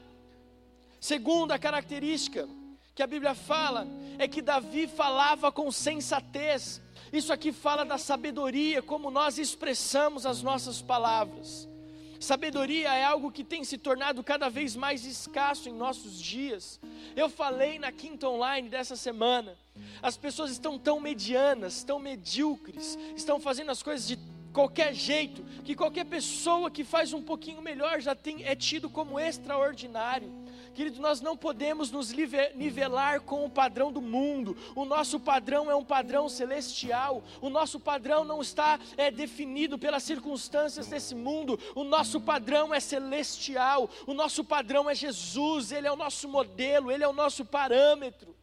[0.99, 2.47] Segunda característica
[2.95, 3.87] que a Bíblia fala
[4.19, 6.81] é que Davi falava com sensatez.
[7.11, 11.67] Isso aqui fala da sabedoria, como nós expressamos as nossas palavras.
[12.23, 16.79] Sabedoria é algo que tem se tornado cada vez mais escasso em nossos dias.
[17.17, 19.57] Eu falei na quinta online dessa semana.
[20.01, 24.17] As pessoas estão tão medianas, tão medíocres, estão fazendo as coisas de
[24.53, 29.19] qualquer jeito, que qualquer pessoa que faz um pouquinho melhor já tem, é tido como
[29.19, 30.31] extraordinário.
[30.73, 34.57] Querido, nós não podemos nos nivelar com o padrão do mundo.
[34.75, 37.23] O nosso padrão é um padrão celestial.
[37.39, 41.59] O nosso padrão não está é, definido pelas circunstâncias desse mundo.
[41.75, 43.89] O nosso padrão é celestial.
[44.07, 45.71] O nosso padrão é Jesus.
[45.71, 46.91] Ele é o nosso modelo.
[46.91, 48.35] Ele é o nosso parâmetro.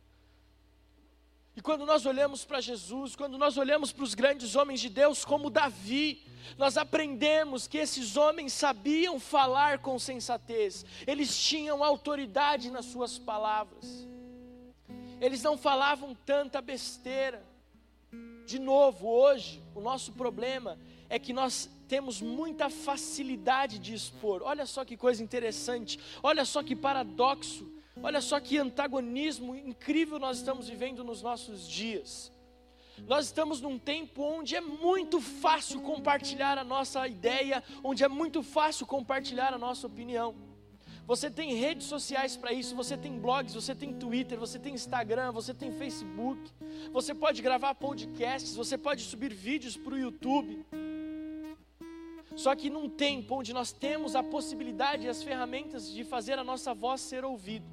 [1.56, 5.24] E quando nós olhamos para Jesus, quando nós olhamos para os grandes homens de Deus,
[5.24, 6.22] como Davi,
[6.56, 14.08] nós aprendemos que esses homens sabiam falar com sensatez, eles tinham autoridade nas suas palavras,
[15.20, 17.44] eles não falavam tanta besteira.
[18.46, 24.42] De novo, hoje, o nosso problema é que nós temos muita facilidade de expor.
[24.42, 27.79] Olha só que coisa interessante, olha só que paradoxo.
[28.02, 32.32] Olha só que antagonismo incrível nós estamos vivendo nos nossos dias.
[33.06, 38.42] Nós estamos num tempo onde é muito fácil compartilhar a nossa ideia, onde é muito
[38.42, 40.34] fácil compartilhar a nossa opinião.
[41.06, 45.32] Você tem redes sociais para isso, você tem blogs, você tem Twitter, você tem Instagram,
[45.32, 46.40] você tem Facebook,
[46.92, 50.64] você pode gravar podcasts, você pode subir vídeos para o YouTube.
[52.36, 56.44] Só que num tempo onde nós temos a possibilidade e as ferramentas de fazer a
[56.44, 57.66] nossa voz ser ouvida,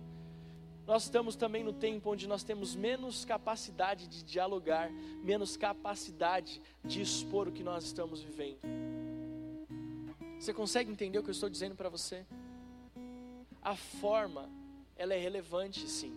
[0.87, 4.89] nós estamos também no tempo onde nós temos menos capacidade de dialogar,
[5.21, 8.59] menos capacidade de expor o que nós estamos vivendo.
[10.39, 12.25] Você consegue entender o que eu estou dizendo para você?
[13.61, 14.49] A forma,
[14.95, 16.13] ela é relevante sim.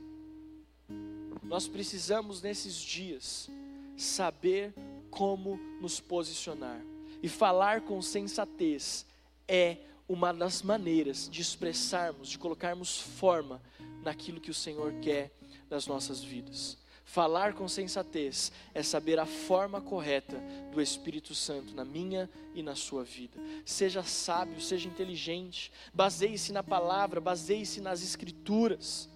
[1.42, 3.50] nós precisamos nesses dias
[3.96, 4.72] saber
[5.10, 6.80] como nos posicionar.
[7.20, 9.04] E falar com sensatez
[9.48, 9.78] é
[10.10, 13.62] uma das maneiras de expressarmos, de colocarmos forma
[14.02, 15.30] naquilo que o Senhor quer
[15.68, 16.76] das nossas vidas.
[17.04, 20.36] Falar com sensatez é saber a forma correta
[20.72, 23.38] do Espírito Santo na minha e na sua vida.
[23.64, 29.08] Seja sábio, seja inteligente, baseie-se na palavra, baseie-se nas Escrituras.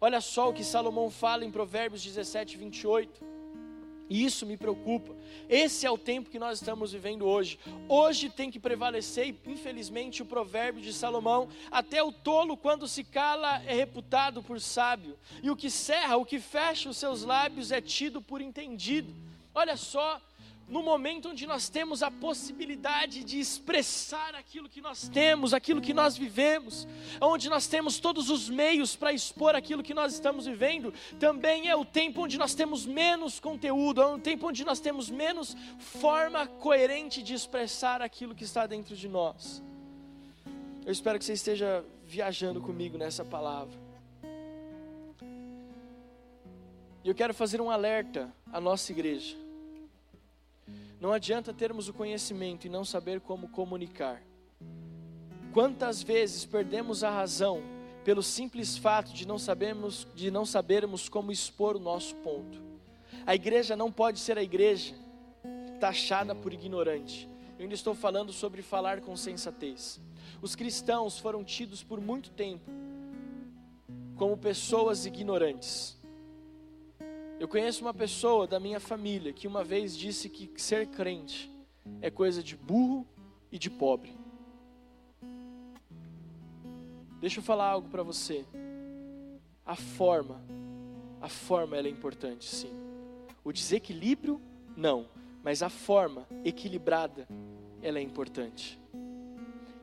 [0.00, 3.39] Olha só o que Salomão fala em Provérbios 17, 28.
[4.10, 5.14] E isso me preocupa.
[5.48, 7.60] Esse é o tempo que nós estamos vivendo hoje.
[7.88, 13.62] Hoje tem que prevalecer, infelizmente, o provérbio de Salomão: até o tolo, quando se cala,
[13.64, 17.80] é reputado por sábio, e o que cerra, o que fecha os seus lábios é
[17.80, 19.14] tido por entendido.
[19.54, 20.20] Olha só,
[20.70, 25.92] no momento onde nós temos a possibilidade de expressar aquilo que nós temos, aquilo que
[25.92, 26.86] nós vivemos,
[27.20, 31.74] onde nós temos todos os meios para expor aquilo que nós estamos vivendo, também é
[31.74, 36.46] o tempo onde nós temos menos conteúdo, é o tempo onde nós temos menos forma
[36.46, 39.60] coerente de expressar aquilo que está dentro de nós.
[40.86, 43.76] Eu espero que você esteja viajando comigo nessa palavra.
[47.02, 49.49] E eu quero fazer um alerta à nossa igreja.
[51.00, 54.22] Não adianta termos o conhecimento e não saber como comunicar.
[55.52, 57.62] Quantas vezes perdemos a razão
[58.04, 62.60] pelo simples fato de não sabermos, de não sabermos como expor o nosso ponto.
[63.26, 64.94] A igreja não pode ser a igreja
[65.78, 67.28] taxada por ignorante.
[67.58, 70.00] Eu ainda estou falando sobre falar com sensatez.
[70.40, 72.70] Os cristãos foram tidos por muito tempo
[74.16, 75.99] como pessoas ignorantes.
[77.40, 81.50] Eu conheço uma pessoa da minha família que uma vez disse que ser crente
[82.02, 83.06] é coisa de burro
[83.50, 84.14] e de pobre.
[87.18, 88.44] Deixa eu falar algo para você.
[89.64, 90.44] A forma,
[91.18, 92.74] a forma ela é importante, sim.
[93.42, 94.38] O desequilíbrio,
[94.76, 95.08] não,
[95.42, 97.26] mas a forma equilibrada,
[97.80, 98.78] ela é importante.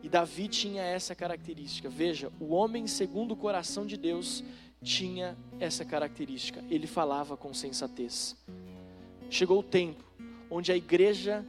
[0.04, 1.89] E Davi tinha essa característica.
[1.89, 4.43] Veja, o homem segundo o coração de Deus
[4.82, 8.36] tinha essa característica, ele falava com sensatez.
[9.30, 10.04] Chegou o tempo
[10.50, 11.46] onde a igreja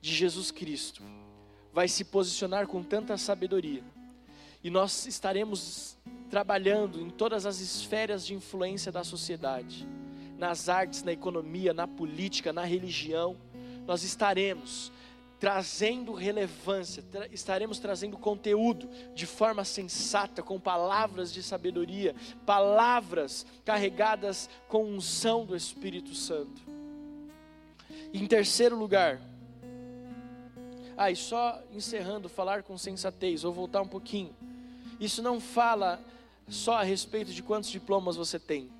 [0.00, 1.02] de Jesus Cristo
[1.72, 3.82] vai se posicionar com tanta sabedoria,
[4.62, 5.96] e nós estaremos
[6.30, 9.86] trabalhando em todas as esferas de influência da sociedade,
[10.38, 13.36] nas artes, na economia, na política, na religião,
[13.86, 14.92] nós estaremos
[15.38, 24.48] trazendo relevância, tra estaremos trazendo conteúdo de forma sensata, com palavras de sabedoria, palavras carregadas
[24.68, 26.62] com unção do Espírito Santo.
[28.12, 29.20] Em terceiro lugar,
[30.96, 34.34] ah, só encerrando, falar com sensatez, vou voltar um pouquinho.
[34.98, 36.00] Isso não fala
[36.48, 38.70] só a respeito de quantos diplomas você tem,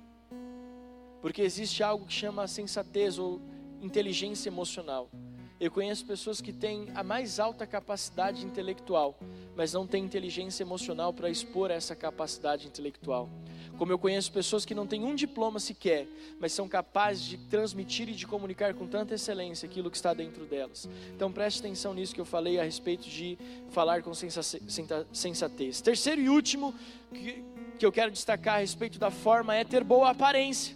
[1.21, 3.39] porque existe algo que chama sensatez ou
[3.81, 5.11] inteligência emocional.
[5.59, 9.17] Eu conheço pessoas que têm a mais alta capacidade intelectual,
[9.55, 13.27] mas não têm inteligência emocional para expor essa capacidade intelectual.
[13.75, 16.07] Como eu conheço pessoas que não têm um diploma sequer,
[16.39, 20.45] mas são capazes de transmitir e de comunicar com tanta excelência aquilo que está dentro
[20.45, 20.87] delas.
[21.15, 23.35] Então preste atenção nisso que eu falei a respeito de
[23.69, 25.81] falar com sensatez.
[25.81, 26.73] Terceiro e último
[27.11, 27.43] que,
[27.79, 30.75] que eu quero destacar a respeito da forma é ter boa aparência.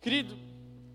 [0.00, 0.36] Querido,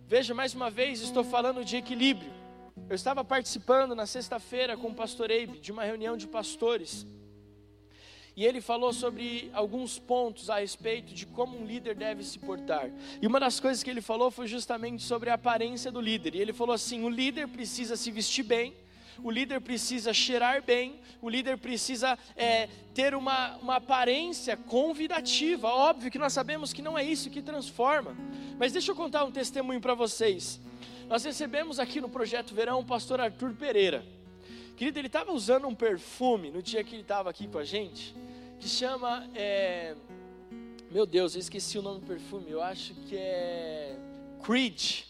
[0.05, 2.40] veja mais uma vez, estou falando de equilíbrio.
[2.89, 7.05] Eu estava participando na sexta-feira com o pastor Eibe de uma reunião de pastores.
[8.35, 12.89] E ele falou sobre alguns pontos a respeito de como um líder deve se portar.
[13.21, 16.35] E uma das coisas que ele falou foi justamente sobre a aparência do líder.
[16.35, 18.73] E ele falou assim: o líder precisa se vestir bem,
[19.21, 25.67] o líder precisa cheirar bem, o líder precisa é, ter uma, uma aparência convidativa.
[25.67, 28.15] Óbvio que nós sabemos que não é isso que transforma.
[28.57, 30.59] Mas deixa eu contar um testemunho para vocês.
[31.11, 34.01] Nós recebemos aqui no Projeto Verão o pastor Arthur Pereira.
[34.77, 38.15] Querido, ele estava usando um perfume no dia que ele estava aqui com a gente,
[38.61, 39.29] que chama.
[39.35, 39.93] É...
[40.89, 43.97] Meu Deus, eu esqueci o nome do perfume, eu acho que é.
[44.41, 45.01] Creed.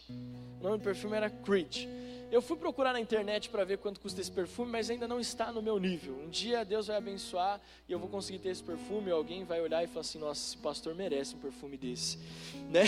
[0.60, 1.86] O nome do perfume era Creed.
[2.32, 5.52] Eu fui procurar na internet para ver quanto custa esse perfume, mas ainda não está
[5.52, 6.18] no meu nível.
[6.18, 9.12] Um dia Deus vai abençoar e eu vou conseguir ter esse perfume.
[9.12, 12.18] Alguém vai olhar e falar assim: Nossa, esse pastor merece um perfume desse,
[12.72, 12.86] né?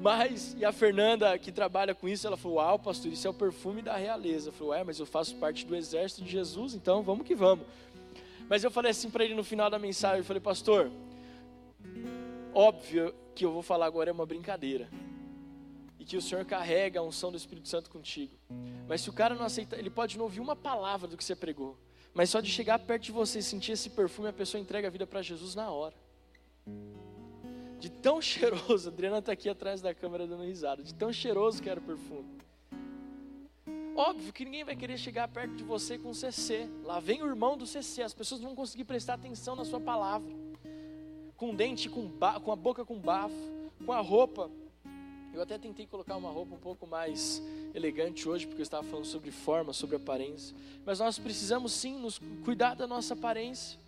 [0.00, 3.34] Mas, e a Fernanda, que trabalha com isso, ela falou: Uau, pastor, isso é o
[3.34, 4.50] perfume da realeza.
[4.50, 7.66] Eu falei: Ué, mas eu faço parte do exército de Jesus, então vamos que vamos.
[8.48, 10.90] Mas eu falei assim para ele no final da mensagem: Eu falei, pastor,
[12.54, 14.88] óbvio que eu vou falar agora é uma brincadeira.
[15.98, 18.34] E que o Senhor carrega a unção do Espírito Santo contigo.
[18.86, 21.34] Mas se o cara não aceita, ele pode não ouvir uma palavra do que você
[21.34, 21.76] pregou.
[22.14, 24.90] Mas só de chegar perto de você e sentir esse perfume, a pessoa entrega a
[24.90, 25.94] vida para Jesus na hora.
[27.78, 31.62] De tão cheiroso, a Adriana está aqui atrás da câmera dando risada, de tão cheiroso
[31.62, 32.36] que era o perfume.
[33.96, 36.68] Óbvio que ninguém vai querer chegar perto de você com CC.
[36.84, 39.80] Lá vem o irmão do CC, as pessoas não vão conseguir prestar atenção na sua
[39.80, 40.30] palavra.
[41.34, 42.06] Com dente, com,
[42.44, 43.34] com a boca com bafo,
[43.86, 44.50] com a roupa.
[45.32, 47.42] Eu até tentei colocar uma roupa um pouco mais
[47.74, 50.54] elegante hoje, porque eu estava falando sobre forma, sobre aparência.
[50.84, 53.78] Mas nós precisamos sim nos cuidar da nossa aparência.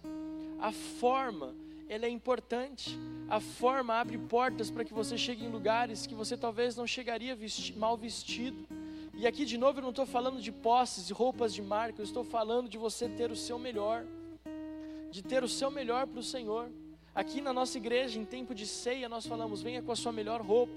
[0.59, 1.55] A forma,
[1.89, 2.99] ela é importante.
[3.29, 7.35] A forma abre portas para que você chegue em lugares que você talvez não chegaria
[7.35, 8.67] vesti mal vestido.
[9.15, 12.05] E aqui de novo eu não estou falando de posses e roupas de marca, eu
[12.05, 14.05] estou falando de você ter o seu melhor,
[15.11, 16.71] de ter o seu melhor para o Senhor.
[17.15, 20.41] Aqui na nossa igreja, em tempo de ceia, nós falamos: venha com a sua melhor
[20.41, 20.73] roupa,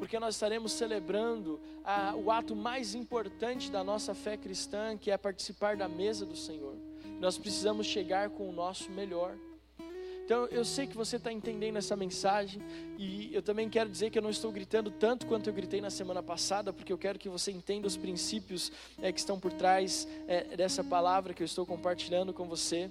[0.00, 5.16] porque nós estaremos celebrando a, o ato mais importante da nossa fé cristã, que é
[5.16, 6.74] participar da mesa do Senhor.
[7.20, 9.36] Nós precisamos chegar com o nosso melhor.
[10.24, 12.62] Então eu sei que você está entendendo essa mensagem
[12.96, 15.90] e eu também quero dizer que eu não estou gritando tanto quanto eu gritei na
[15.90, 20.08] semana passada, porque eu quero que você entenda os princípios é, que estão por trás
[20.26, 22.90] é, dessa palavra que eu estou compartilhando com você.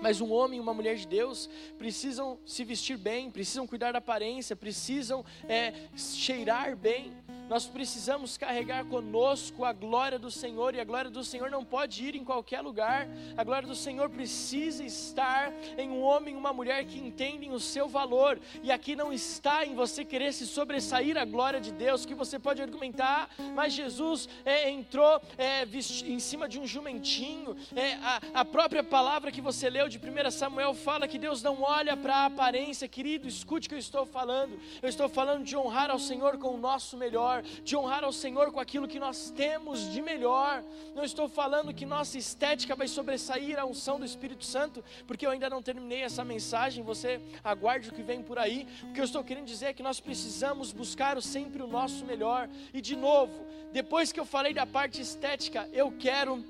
[0.00, 3.98] Mas um homem e uma mulher de Deus precisam se vestir bem, precisam cuidar da
[3.98, 7.12] aparência, precisam é, cheirar bem.
[7.48, 12.02] Nós precisamos carregar conosco a glória do Senhor, e a glória do Senhor não pode
[12.04, 13.06] ir em qualquer lugar.
[13.36, 17.60] A glória do Senhor precisa estar em um homem e uma mulher que entendem o
[17.60, 18.40] seu valor.
[18.62, 22.38] E aqui não está em você querer se sobressair a glória de Deus, que você
[22.38, 25.64] pode argumentar, mas Jesus é, entrou é,
[26.06, 27.54] em cima de um jumentinho.
[27.76, 31.62] É, a, a própria palavra que você leu de 1 Samuel fala que Deus não
[31.62, 34.58] olha para a aparência, querido, escute o que eu estou falando.
[34.80, 38.12] Eu estou falando de honrar ao Senhor com o nosso melhor melhor, de honrar ao
[38.12, 40.62] Senhor com aquilo que nós temos de melhor.
[40.94, 45.30] Não estou falando que nossa estética vai sobressair a unção do Espírito Santo, porque eu
[45.30, 48.66] ainda não terminei essa mensagem, você aguarde o que vem por aí.
[48.84, 52.48] O que eu estou querendo dizer é que nós precisamos buscar sempre o nosso melhor.
[52.72, 56.44] E de novo, depois que eu falei da parte estética, eu quero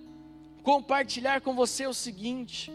[0.62, 2.72] compartilhar com você o seguinte.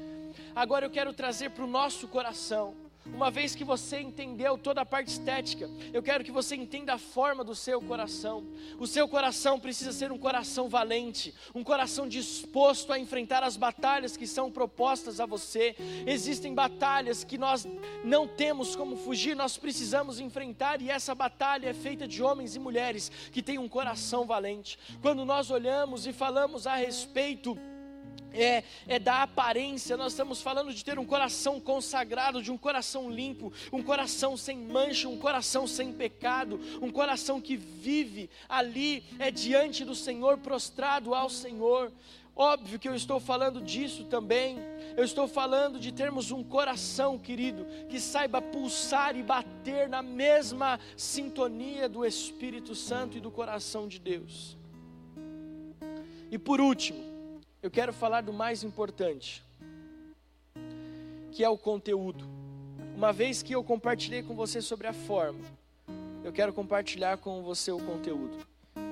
[0.56, 4.86] Agora eu quero trazer para o nosso coração uma vez que você entendeu toda a
[4.86, 8.46] parte estética, eu quero que você entenda a forma do seu coração.
[8.80, 14.16] O seu coração precisa ser um coração valente, um coração disposto a enfrentar as batalhas
[14.16, 15.76] que são propostas a você.
[16.08, 17.68] Existem batalhas que nós
[18.04, 22.60] não temos como fugir, nós precisamos enfrentar, e essa batalha é feita de homens e
[22.60, 24.78] mulheres que têm um coração valente.
[25.02, 27.58] Quando nós olhamos e falamos a respeito
[28.34, 33.10] é, é da aparência, nós estamos falando de ter um coração consagrado, de um coração
[33.10, 39.32] limpo, um coração sem mancha, um coração sem pecado, um coração que vive ali, é
[39.32, 41.92] diante do Senhor, prostrado ao Senhor.
[42.36, 44.58] Óbvio que eu estou falando disso também.
[44.96, 50.80] Eu estou falando de termos um coração, querido, que saiba pulsar e bater na mesma
[50.96, 54.58] sintonia do Espírito Santo e do coração de Deus.
[56.32, 57.09] E por último,
[57.62, 59.44] eu quero falar do mais importante,
[61.32, 62.26] que é o conteúdo.
[62.96, 65.44] Uma vez que eu compartilhei com você sobre a forma,
[66.24, 68.38] eu quero compartilhar com você o conteúdo.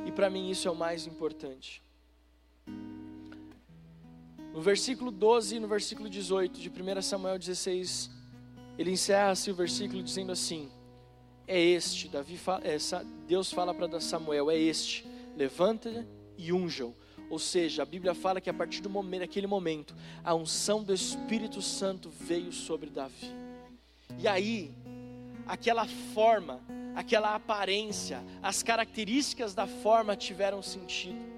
[0.05, 1.81] E para mim isso é o mais importante.
[4.53, 8.09] No versículo 12 e no versículo 18 de 1 Samuel 16,
[8.77, 10.69] ele encerra-se o versículo dizendo assim:
[11.47, 12.77] É este, Davi fala, é,
[13.27, 15.05] Deus fala para Samuel: É este,
[15.37, 16.05] levanta
[16.37, 16.93] e unja-o
[17.29, 20.93] ou seja, a Bíblia fala que a partir do momento, daquele momento, a unção do
[20.93, 23.31] Espírito Santo veio sobre Davi.
[24.19, 24.71] E aí,
[25.45, 26.61] aquela forma,
[26.95, 31.37] aquela aparência, as características da forma tiveram sentido.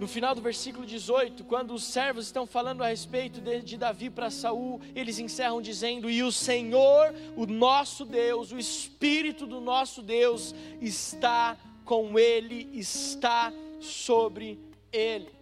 [0.00, 4.08] No final do versículo 18, quando os servos estão falando a respeito de, de Davi
[4.08, 10.00] para Saul, eles encerram dizendo: "E o Senhor, o nosso Deus, o espírito do nosso
[10.00, 14.58] Deus está com ele, está sobre
[14.92, 15.38] ele.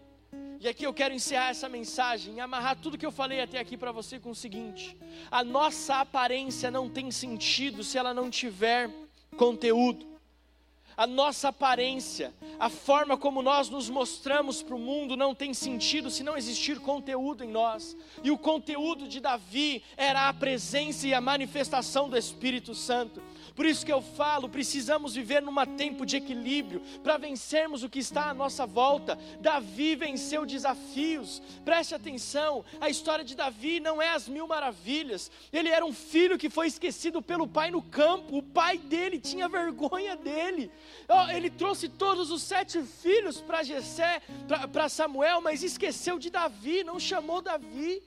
[0.58, 3.76] E aqui eu quero encerrar essa mensagem e amarrar tudo que eu falei até aqui
[3.76, 4.96] para você com o seguinte:
[5.30, 8.90] a nossa aparência não tem sentido se ela não tiver
[9.36, 10.16] conteúdo.
[10.96, 16.10] A nossa aparência, a forma como nós nos mostramos para o mundo não tem sentido
[16.10, 17.94] se não existir conteúdo em nós.
[18.24, 23.22] E o conteúdo de Davi era a presença e a manifestação do Espírito Santo.
[23.56, 27.98] Por isso que eu falo, precisamos viver num tempo de equilíbrio para vencermos o que
[27.98, 29.18] está à nossa volta.
[29.40, 31.40] Davi venceu desafios.
[31.64, 35.30] Preste atenção, a história de Davi não é as mil maravilhas.
[35.50, 38.36] Ele era um filho que foi esquecido pelo pai no campo.
[38.36, 40.70] O pai dele tinha vergonha dele.
[41.34, 44.20] Ele trouxe todos os sete filhos para Jessé,
[44.70, 48.02] para Samuel, mas esqueceu de Davi, não chamou Davi.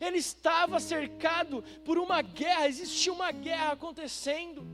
[0.00, 4.71] Ele estava cercado por uma guerra, existia uma guerra acontecendo.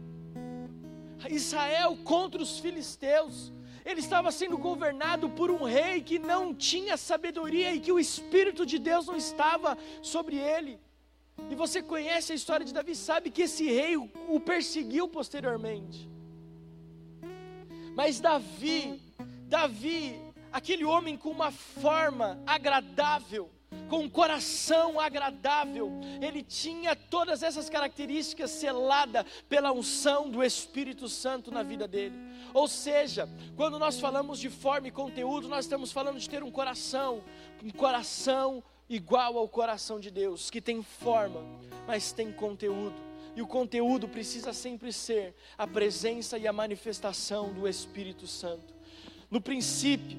[1.29, 3.53] Israel contra os filisteus.
[3.85, 8.67] Ele estava sendo governado por um rei que não tinha sabedoria e que o Espírito
[8.67, 10.79] de Deus não estava sobre ele.
[11.51, 16.09] E você conhece a história de Davi, sabe que esse rei o perseguiu posteriormente.
[17.95, 19.01] Mas Davi,
[19.47, 20.21] Davi,
[20.53, 23.51] aquele homem com uma forma agradável,
[23.89, 25.91] com um coração agradável,
[26.21, 32.17] ele tinha todas essas características selada pela unção do Espírito Santo na vida dele.
[32.53, 36.51] Ou seja, quando nós falamos de forma e conteúdo, nós estamos falando de ter um
[36.51, 37.23] coração,
[37.63, 41.43] um coração igual ao coração de Deus, que tem forma,
[41.87, 42.97] mas tem conteúdo.
[43.37, 48.75] E o conteúdo precisa sempre ser a presença e a manifestação do Espírito Santo.
[49.31, 50.19] No princípio,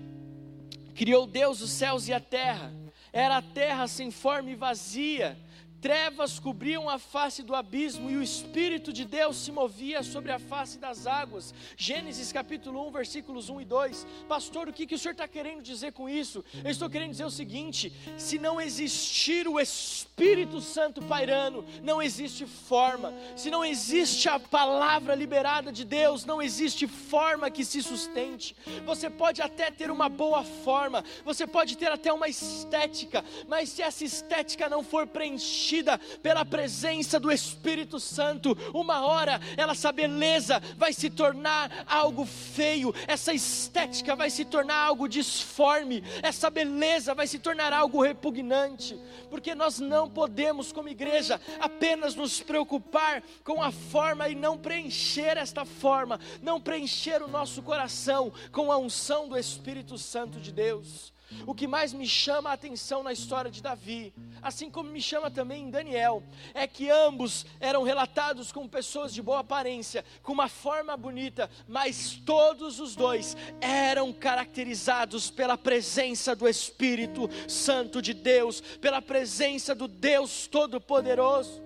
[0.95, 2.72] criou Deus os céus e a terra.
[3.12, 5.38] Era a terra sem forma e vazia
[5.82, 10.38] Trevas cobriam a face do abismo e o Espírito de Deus se movia sobre a
[10.38, 11.54] face das águas.
[11.78, 14.08] Gênesis capítulo 1, versículos 1 e 2.
[14.28, 16.44] Pastor, o que, que o senhor está querendo dizer com isso?
[16.66, 22.46] Eu estou querendo dizer o seguinte: se não existir o Espírito Santo pairando, não existe
[22.46, 23.14] forma.
[23.38, 28.54] Se não existe a palavra liberada de Deus, não existe forma que se sustente.
[28.86, 33.82] Você pode até ter uma boa forma, você pode ter até uma estética, mas se
[33.82, 38.57] essa estética não for preenchida, preenchida pela presença do Espírito Santo.
[38.74, 45.07] Uma hora, essa beleza vai se tornar algo feio, essa estética vai se tornar algo
[45.07, 48.99] disforme, essa beleza vai se tornar algo repugnante,
[49.30, 55.38] porque nós não podemos, como igreja, apenas nos preocupar com a forma e não preencher
[55.38, 61.13] esta forma, não preencher o nosso coração com a unção do Espírito Santo de Deus.
[61.46, 65.30] O que mais me chama a atenção na história de Davi, assim como me chama
[65.30, 66.24] também em Daniel,
[66.54, 72.20] é que ambos eram relatados como pessoas de boa aparência, com uma forma bonita, mas
[72.26, 79.88] todos os dois eram caracterizados pela presença do Espírito Santo de Deus, pela presença do
[79.88, 81.62] Deus Todo-Poderoso.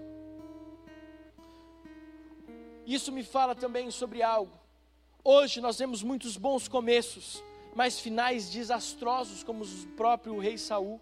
[2.86, 4.60] Isso me fala também sobre algo.
[5.24, 7.42] Hoje nós vemos muitos bons começos
[7.76, 11.02] mas finais desastrosos, como o próprio rei Saul.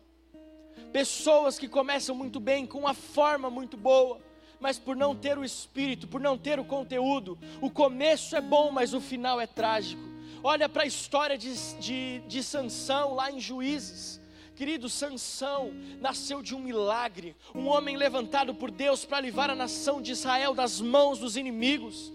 [0.91, 4.19] Pessoas que começam muito bem, com uma forma muito boa,
[4.59, 8.71] mas por não ter o espírito, por não ter o conteúdo, o começo é bom,
[8.71, 10.01] mas o final é trágico.
[10.43, 14.19] Olha para a história de, de, de Sansão lá em Juízes.
[14.55, 20.01] Querido, Sansão nasceu de um milagre, um homem levantado por Deus para livrar a nação
[20.01, 22.13] de Israel das mãos dos inimigos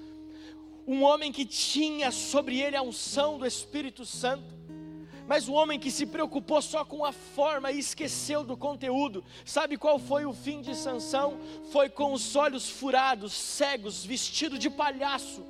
[0.87, 4.55] um homem que tinha sobre ele a unção do Espírito Santo,
[5.27, 9.25] mas um homem que se preocupou só com a forma e esqueceu do conteúdo.
[9.45, 11.39] Sabe qual foi o fim de Sansão?
[11.73, 15.45] Foi com os olhos furados, cegos, vestido de palhaço,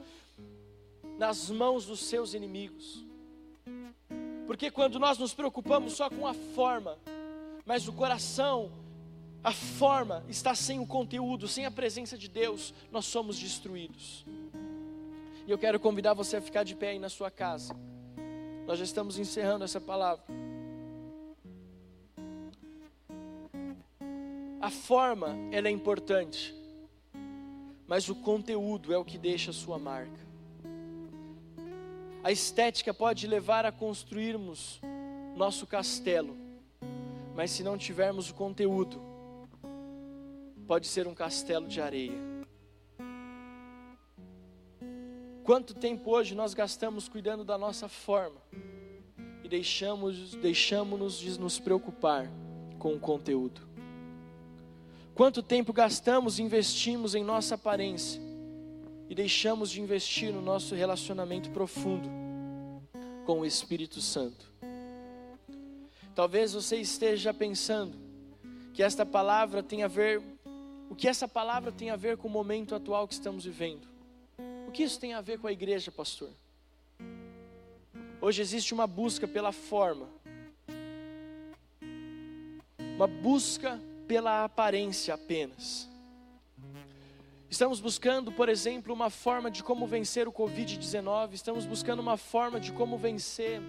[1.18, 3.04] nas mãos dos seus inimigos.
[4.46, 6.96] Porque quando nós nos preocupamos só com a forma,
[7.66, 8.72] mas o coração,
[9.44, 14.24] a forma está sem o conteúdo, sem a presença de Deus, nós somos destruídos.
[15.46, 17.72] E eu quero convidar você a ficar de pé aí na sua casa.
[18.66, 20.24] Nós já estamos encerrando essa palavra.
[24.60, 26.52] A forma, ela é importante,
[27.86, 30.26] mas o conteúdo é o que deixa a sua marca.
[32.24, 34.80] A estética pode levar a construirmos
[35.36, 36.36] nosso castelo,
[37.36, 39.00] mas se não tivermos o conteúdo,
[40.66, 42.35] pode ser um castelo de areia.
[45.46, 48.42] Quanto tempo hoje nós gastamos cuidando da nossa forma
[49.44, 52.28] e deixamos deixamos-nos de nos preocupar
[52.80, 53.60] com o conteúdo?
[55.14, 58.20] Quanto tempo gastamos e investimos em nossa aparência
[59.08, 62.08] e deixamos de investir no nosso relacionamento profundo
[63.24, 64.52] com o Espírito Santo?
[66.12, 67.96] Talvez você esteja pensando
[68.74, 70.20] que esta palavra tem a ver
[70.90, 73.95] o que essa palavra tem a ver com o momento atual que estamos vivendo
[74.72, 76.30] que isso tem a ver com a igreja, pastor?
[78.20, 80.08] Hoje existe uma busca pela forma,
[82.96, 85.88] uma busca pela aparência apenas.
[87.48, 92.58] Estamos buscando, por exemplo, uma forma de como vencer o Covid-19, estamos buscando uma forma
[92.58, 93.60] de como vencer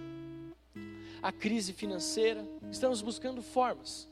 [1.22, 4.08] a crise financeira, estamos buscando formas,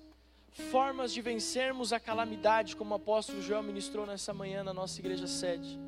[0.70, 5.26] formas de vencermos a calamidade, como o apóstolo João ministrou nessa manhã na nossa igreja
[5.26, 5.78] sede.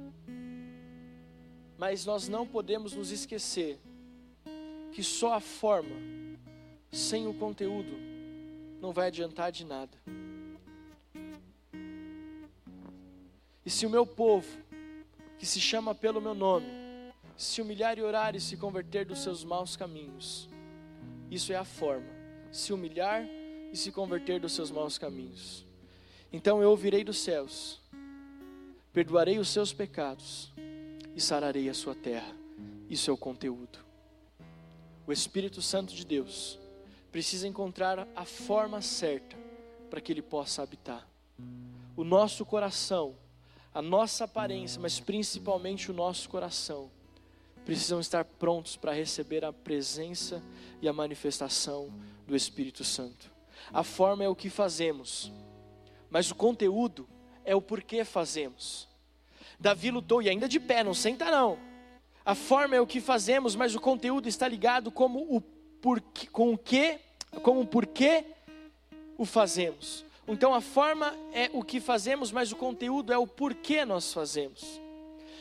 [1.79, 3.79] Mas nós não podemos nos esquecer
[4.93, 5.95] que só a forma,
[6.91, 7.93] sem o conteúdo,
[8.81, 9.97] não vai adiantar de nada.
[13.65, 14.49] E se o meu povo,
[15.39, 16.67] que se chama pelo meu nome,
[17.37, 20.49] se humilhar e orar e se converter dos seus maus caminhos,
[21.31, 22.09] isso é a forma.
[22.51, 23.25] Se humilhar
[23.73, 25.65] e se converter dos seus maus caminhos.
[26.33, 27.81] Então eu ouvirei dos céus,
[28.93, 30.53] perdoarei os seus pecados
[31.19, 32.33] e sararei a sua terra.
[32.89, 33.81] Isso é o conteúdo.
[35.05, 36.61] O Espírito Santo de Deus
[37.11, 39.37] precisa encontrar a forma certa
[39.91, 41.09] para que ele possa habitar.
[41.97, 43.17] O nosso coração,
[43.75, 46.89] a nossa aparência, mas principalmente o nosso coração,
[47.65, 50.41] precisam estar prontos para receber a presença
[50.81, 51.93] e a manifestação
[52.29, 53.29] do Espírito Santo.
[53.73, 55.33] A forma é o que fazemos,
[56.09, 57.09] mas o conteúdo
[57.45, 58.88] é o porquê fazemos.
[59.59, 61.59] Davi lutou e ainda de pé, não senta não.
[62.25, 66.53] A forma é o que fazemos, mas o conteúdo está ligado como o porquê, com
[66.53, 66.99] o que,
[67.43, 68.25] como o porquê
[69.17, 70.05] o fazemos.
[70.27, 74.81] Então a forma é o que fazemos, mas o conteúdo é o porquê nós fazemos.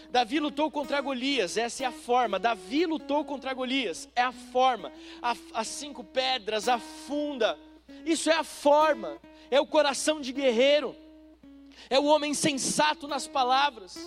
[0.09, 2.39] Davi lutou contra Golias, essa é a forma.
[2.39, 4.91] Davi lutou contra Golias, é a forma.
[5.53, 7.59] as cinco pedras, a funda,
[8.05, 9.17] isso é a forma,
[9.51, 10.95] é o coração de guerreiro,
[11.89, 13.97] é o homem sensato nas palavras,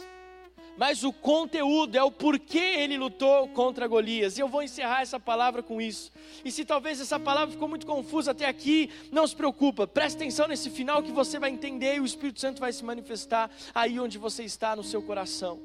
[0.76, 4.38] mas o conteúdo é o porquê ele lutou contra Golias.
[4.38, 6.10] E eu vou encerrar essa palavra com isso.
[6.42, 10.48] E se talvez essa palavra ficou muito confusa até aqui, não se preocupa, preste atenção
[10.48, 14.16] nesse final que você vai entender e o Espírito Santo vai se manifestar aí onde
[14.16, 15.60] você está no seu coração.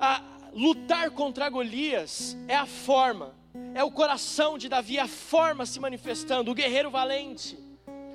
[0.00, 0.22] A
[0.54, 3.34] lutar contra Golias é a forma,
[3.74, 7.58] é o coração de Davi, a forma se manifestando, o guerreiro valente,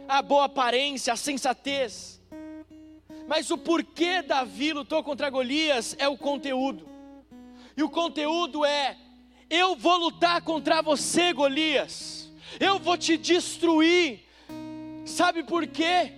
[0.07, 2.16] a boa aparência, a sensatez.
[3.27, 6.87] Mas o porquê Davi lutou contra Golias é o conteúdo.
[7.75, 8.97] E o conteúdo é:
[9.49, 12.31] eu vou lutar contra você, Golias.
[12.59, 14.25] Eu vou te destruir.
[15.05, 16.13] Sabe por quê?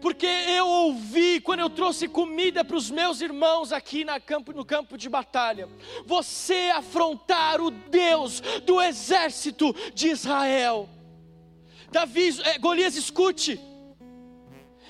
[0.00, 4.96] porque eu ouvi quando eu trouxe comida para os meus irmãos aqui campo, no campo
[4.96, 5.68] de batalha,
[6.04, 10.88] você afrontar o Deus do exército de Israel.
[11.90, 13.60] Davi, é, Golias, escute,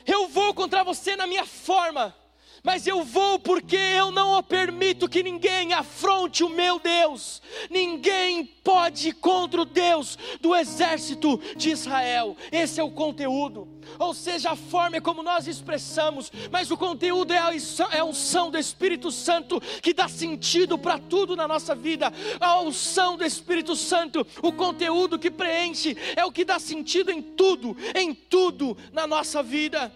[0.09, 2.15] eu vou contra você na minha forma,
[2.63, 7.43] mas eu vou porque eu não permito que ninguém afronte o meu Deus.
[7.71, 12.37] Ninguém pode contra o Deus do exército de Israel.
[12.53, 13.69] Esse é o conteúdo.
[13.99, 17.51] Ou seja, a forma é como nós expressamos, mas o conteúdo é a,
[17.93, 22.13] é unção do Espírito Santo que dá sentido para tudo na nossa vida.
[22.41, 27.23] A unção do Espírito Santo, o conteúdo que preenche, é o que dá sentido em
[27.23, 29.93] tudo, em tudo na nossa vida.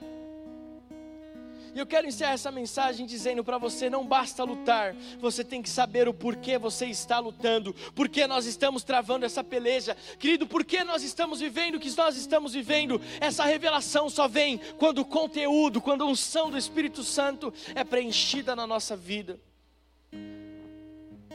[1.75, 5.71] E eu quero encerrar essa mensagem dizendo para você: não basta lutar, você tem que
[5.71, 11.03] saber o porquê você está lutando, porquê nós estamos travando essa peleja, querido, porquê nós
[11.03, 13.01] estamos vivendo o que nós estamos vivendo.
[13.21, 18.55] Essa revelação só vem quando o conteúdo, quando a unção do Espírito Santo é preenchida
[18.55, 19.41] na nossa vida.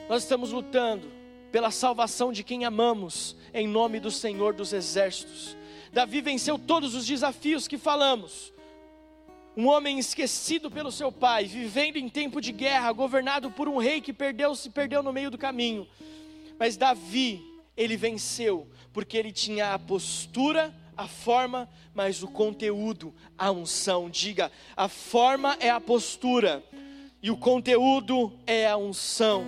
[0.08, 1.12] Nós estamos lutando
[1.52, 5.58] pela salvação de quem amamos, em nome do Senhor dos Exércitos.
[5.92, 8.54] Davi venceu todos os desafios que falamos
[9.58, 14.00] um homem esquecido pelo seu pai, vivendo em tempo de guerra, governado por um rei
[14.00, 15.88] que perdeu se perdeu no meio do caminho.
[16.60, 17.44] Mas Davi,
[17.76, 24.12] ele venceu, porque ele tinha a postura, a forma, mas o conteúdo, a unção.
[24.12, 26.64] Diga, a forma é a postura
[27.20, 29.44] e o conteúdo é a unção.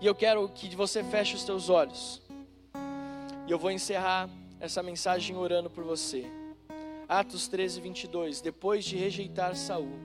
[0.00, 2.22] E eu quero que você feche os seus olhos.
[3.48, 4.30] E eu vou encerrar
[4.60, 6.39] essa mensagem orando por você.
[7.10, 8.40] Atos 13, 22.
[8.40, 9.98] Depois de rejeitar Saul,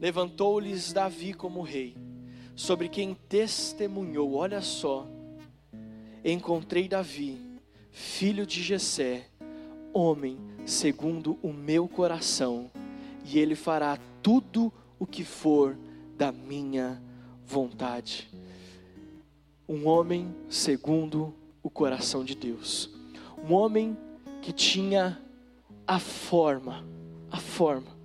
[0.00, 1.96] levantou-lhes Davi como rei,
[2.54, 5.08] sobre quem testemunhou: Olha só,
[6.24, 7.36] encontrei Davi,
[7.90, 9.26] filho de Jessé,
[9.92, 12.70] homem segundo o meu coração,
[13.24, 15.76] e ele fará tudo o que for
[16.16, 17.02] da minha
[17.44, 18.30] vontade.
[19.68, 22.88] Um homem segundo o coração de Deus.
[23.36, 23.98] Um homem
[24.40, 25.20] que tinha
[25.86, 26.84] a forma,
[27.30, 27.96] a forma.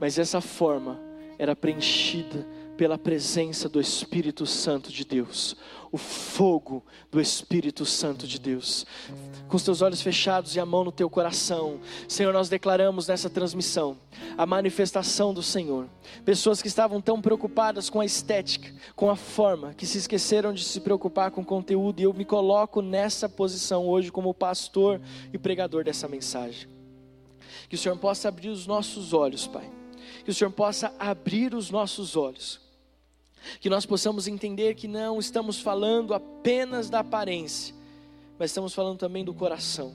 [0.00, 0.98] Mas essa forma
[1.38, 2.46] era preenchida
[2.76, 5.56] pela presença do Espírito Santo de Deus,
[5.92, 8.84] o fogo do Espírito Santo de Deus.
[9.48, 13.30] Com os teus olhos fechados e a mão no teu coração, Senhor, nós declaramos nessa
[13.30, 13.96] transmissão
[14.36, 15.86] a manifestação do Senhor.
[16.24, 20.64] Pessoas que estavam tão preocupadas com a estética, com a forma, que se esqueceram de
[20.64, 25.00] se preocupar com o conteúdo, e eu me coloco nessa posição hoje como pastor
[25.32, 26.68] e pregador dessa mensagem.
[27.68, 29.70] Que o Senhor possa abrir os nossos olhos, Pai.
[30.24, 32.63] Que o Senhor possa abrir os nossos olhos
[33.60, 37.74] que nós possamos entender que não estamos falando apenas da aparência,
[38.38, 39.94] mas estamos falando também do coração.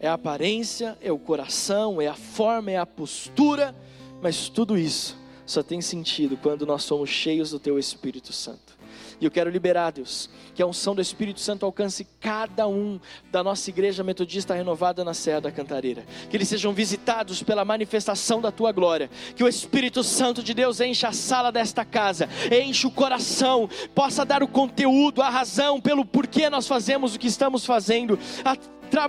[0.00, 3.74] é a aparência, é o coração, é a forma, é a postura,
[4.22, 8.77] mas tudo isso só tem sentido quando nós somos cheios do Teu Espírito Santo.
[9.20, 13.00] E eu quero liberar, Deus, que a unção do Espírito Santo alcance cada um
[13.32, 16.04] da nossa igreja metodista renovada na Serra da Cantareira.
[16.30, 19.10] Que eles sejam visitados pela manifestação da tua glória.
[19.34, 24.24] Que o Espírito Santo de Deus encha a sala desta casa, enche o coração, possa
[24.24, 28.18] dar o conteúdo, a razão pelo porquê nós fazemos o que estamos fazendo.
[28.44, 28.56] A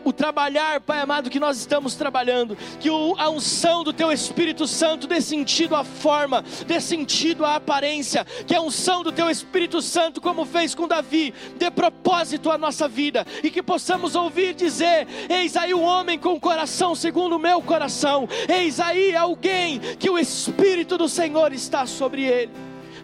[0.03, 5.07] o trabalhar, Pai amado, que nós estamos trabalhando, que a unção do Teu Espírito Santo
[5.07, 10.21] dê sentido à forma, dê sentido à aparência, que a unção do Teu Espírito Santo,
[10.21, 15.55] como fez com Davi, dê propósito à nossa vida e que possamos ouvir dizer: Eis
[15.55, 20.17] aí um homem com o coração segundo o meu coração, eis aí alguém que o
[20.17, 22.51] Espírito do Senhor está sobre ele.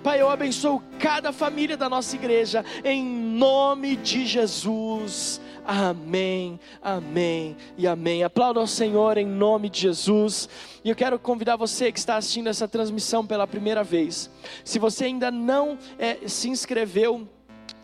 [0.04, 5.42] Pai, eu abençoo cada família da nossa igreja, em nome de Jesus.
[5.68, 8.24] Amém, amém e amém.
[8.24, 10.48] Aplauda ao Senhor em nome de Jesus.
[10.84, 14.30] E eu quero convidar você que está assistindo essa transmissão pela primeira vez.
[14.64, 17.28] Se você ainda não é, se inscreveu,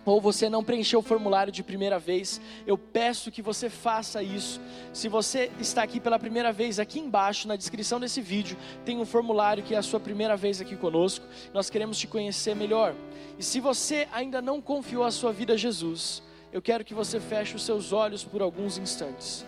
[0.05, 4.61] ou você não preencheu o formulário de primeira vez, eu peço que você faça isso.
[4.93, 9.05] Se você está aqui pela primeira vez, aqui embaixo na descrição desse vídeo tem um
[9.05, 11.25] formulário que é a sua primeira vez aqui conosco.
[11.53, 12.95] Nós queremos te conhecer melhor.
[13.39, 16.21] E se você ainda não confiou a sua vida a Jesus,
[16.51, 19.45] eu quero que você feche os seus olhos por alguns instantes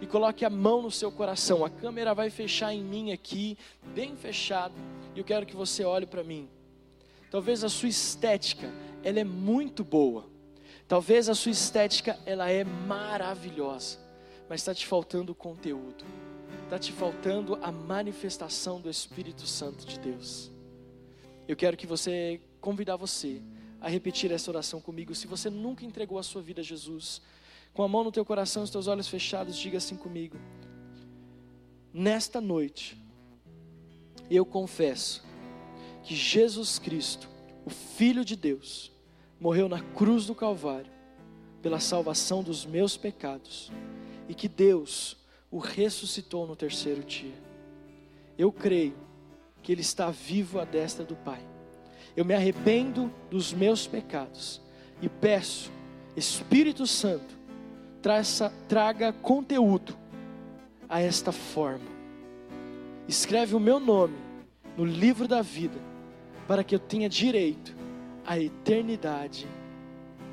[0.00, 1.64] e coloque a mão no seu coração.
[1.64, 3.56] A câmera vai fechar em mim aqui,
[3.94, 4.74] bem fechado,
[5.14, 6.48] e eu quero que você olhe para mim.
[7.30, 8.68] Talvez a sua estética,
[9.04, 10.28] ela é muito boa.
[10.88, 13.98] Talvez a sua estética, ela é maravilhosa,
[14.48, 16.04] mas está te faltando conteúdo.
[16.64, 20.50] Está te faltando a manifestação do Espírito Santo de Deus.
[21.46, 23.40] Eu quero que você convidar você
[23.80, 25.14] a repetir essa oração comigo.
[25.14, 27.22] Se você nunca entregou a sua vida a Jesus,
[27.72, 30.36] com a mão no teu coração, os teus olhos fechados, diga assim comigo:
[31.92, 32.96] Nesta noite,
[34.30, 35.24] eu confesso
[36.02, 37.28] que Jesus Cristo,
[37.64, 38.92] o Filho de Deus,
[39.40, 40.92] morreu na cruz do Calvário
[41.62, 43.70] pela salvação dos meus pecados
[44.28, 45.16] e que Deus
[45.50, 47.34] o ressuscitou no terceiro dia.
[48.38, 48.96] Eu creio
[49.62, 51.44] que Ele está vivo à destra do Pai
[52.16, 54.60] eu me arrependo dos meus pecados
[55.00, 55.70] e peço,
[56.16, 57.38] Espírito Santo,
[58.02, 59.96] traça, traga conteúdo
[60.88, 61.86] a esta forma.
[63.06, 64.16] Escreve o meu nome
[64.76, 65.78] no livro da vida,
[66.46, 67.74] para que eu tenha direito
[68.26, 69.46] à eternidade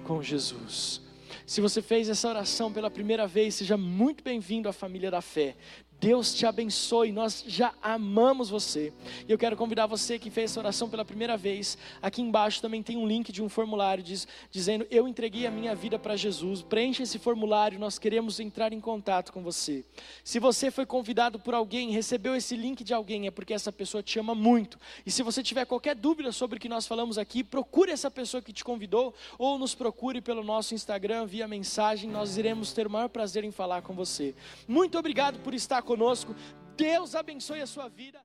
[0.03, 1.01] com Jesus.
[1.45, 5.55] Se você fez essa oração pela primeira vez, seja muito bem-vindo à família da fé.
[5.99, 8.93] Deus te abençoe, nós já amamos você.
[9.27, 11.75] E eu quero convidar você que fez essa oração pela primeira vez.
[11.99, 15.73] Aqui embaixo também tem um link de um formulário diz, dizendo: Eu entreguei a minha
[15.73, 16.61] vida para Jesus.
[16.61, 19.83] Preencha esse formulário, nós queremos entrar em contato com você.
[20.23, 24.03] Se você foi convidado por alguém, recebeu esse link de alguém, é porque essa pessoa
[24.03, 24.77] te ama muito.
[25.03, 28.41] E se você tiver qualquer dúvida sobre o que nós falamos aqui, procure essa pessoa
[28.41, 32.07] que te convidou ou nos procure pelo nosso Instagram via mensagem.
[32.07, 34.35] Nós iremos ter o maior prazer em falar com você.
[34.67, 36.35] Muito obrigado por estar conosco.
[36.75, 38.21] Deus abençoe a sua vida.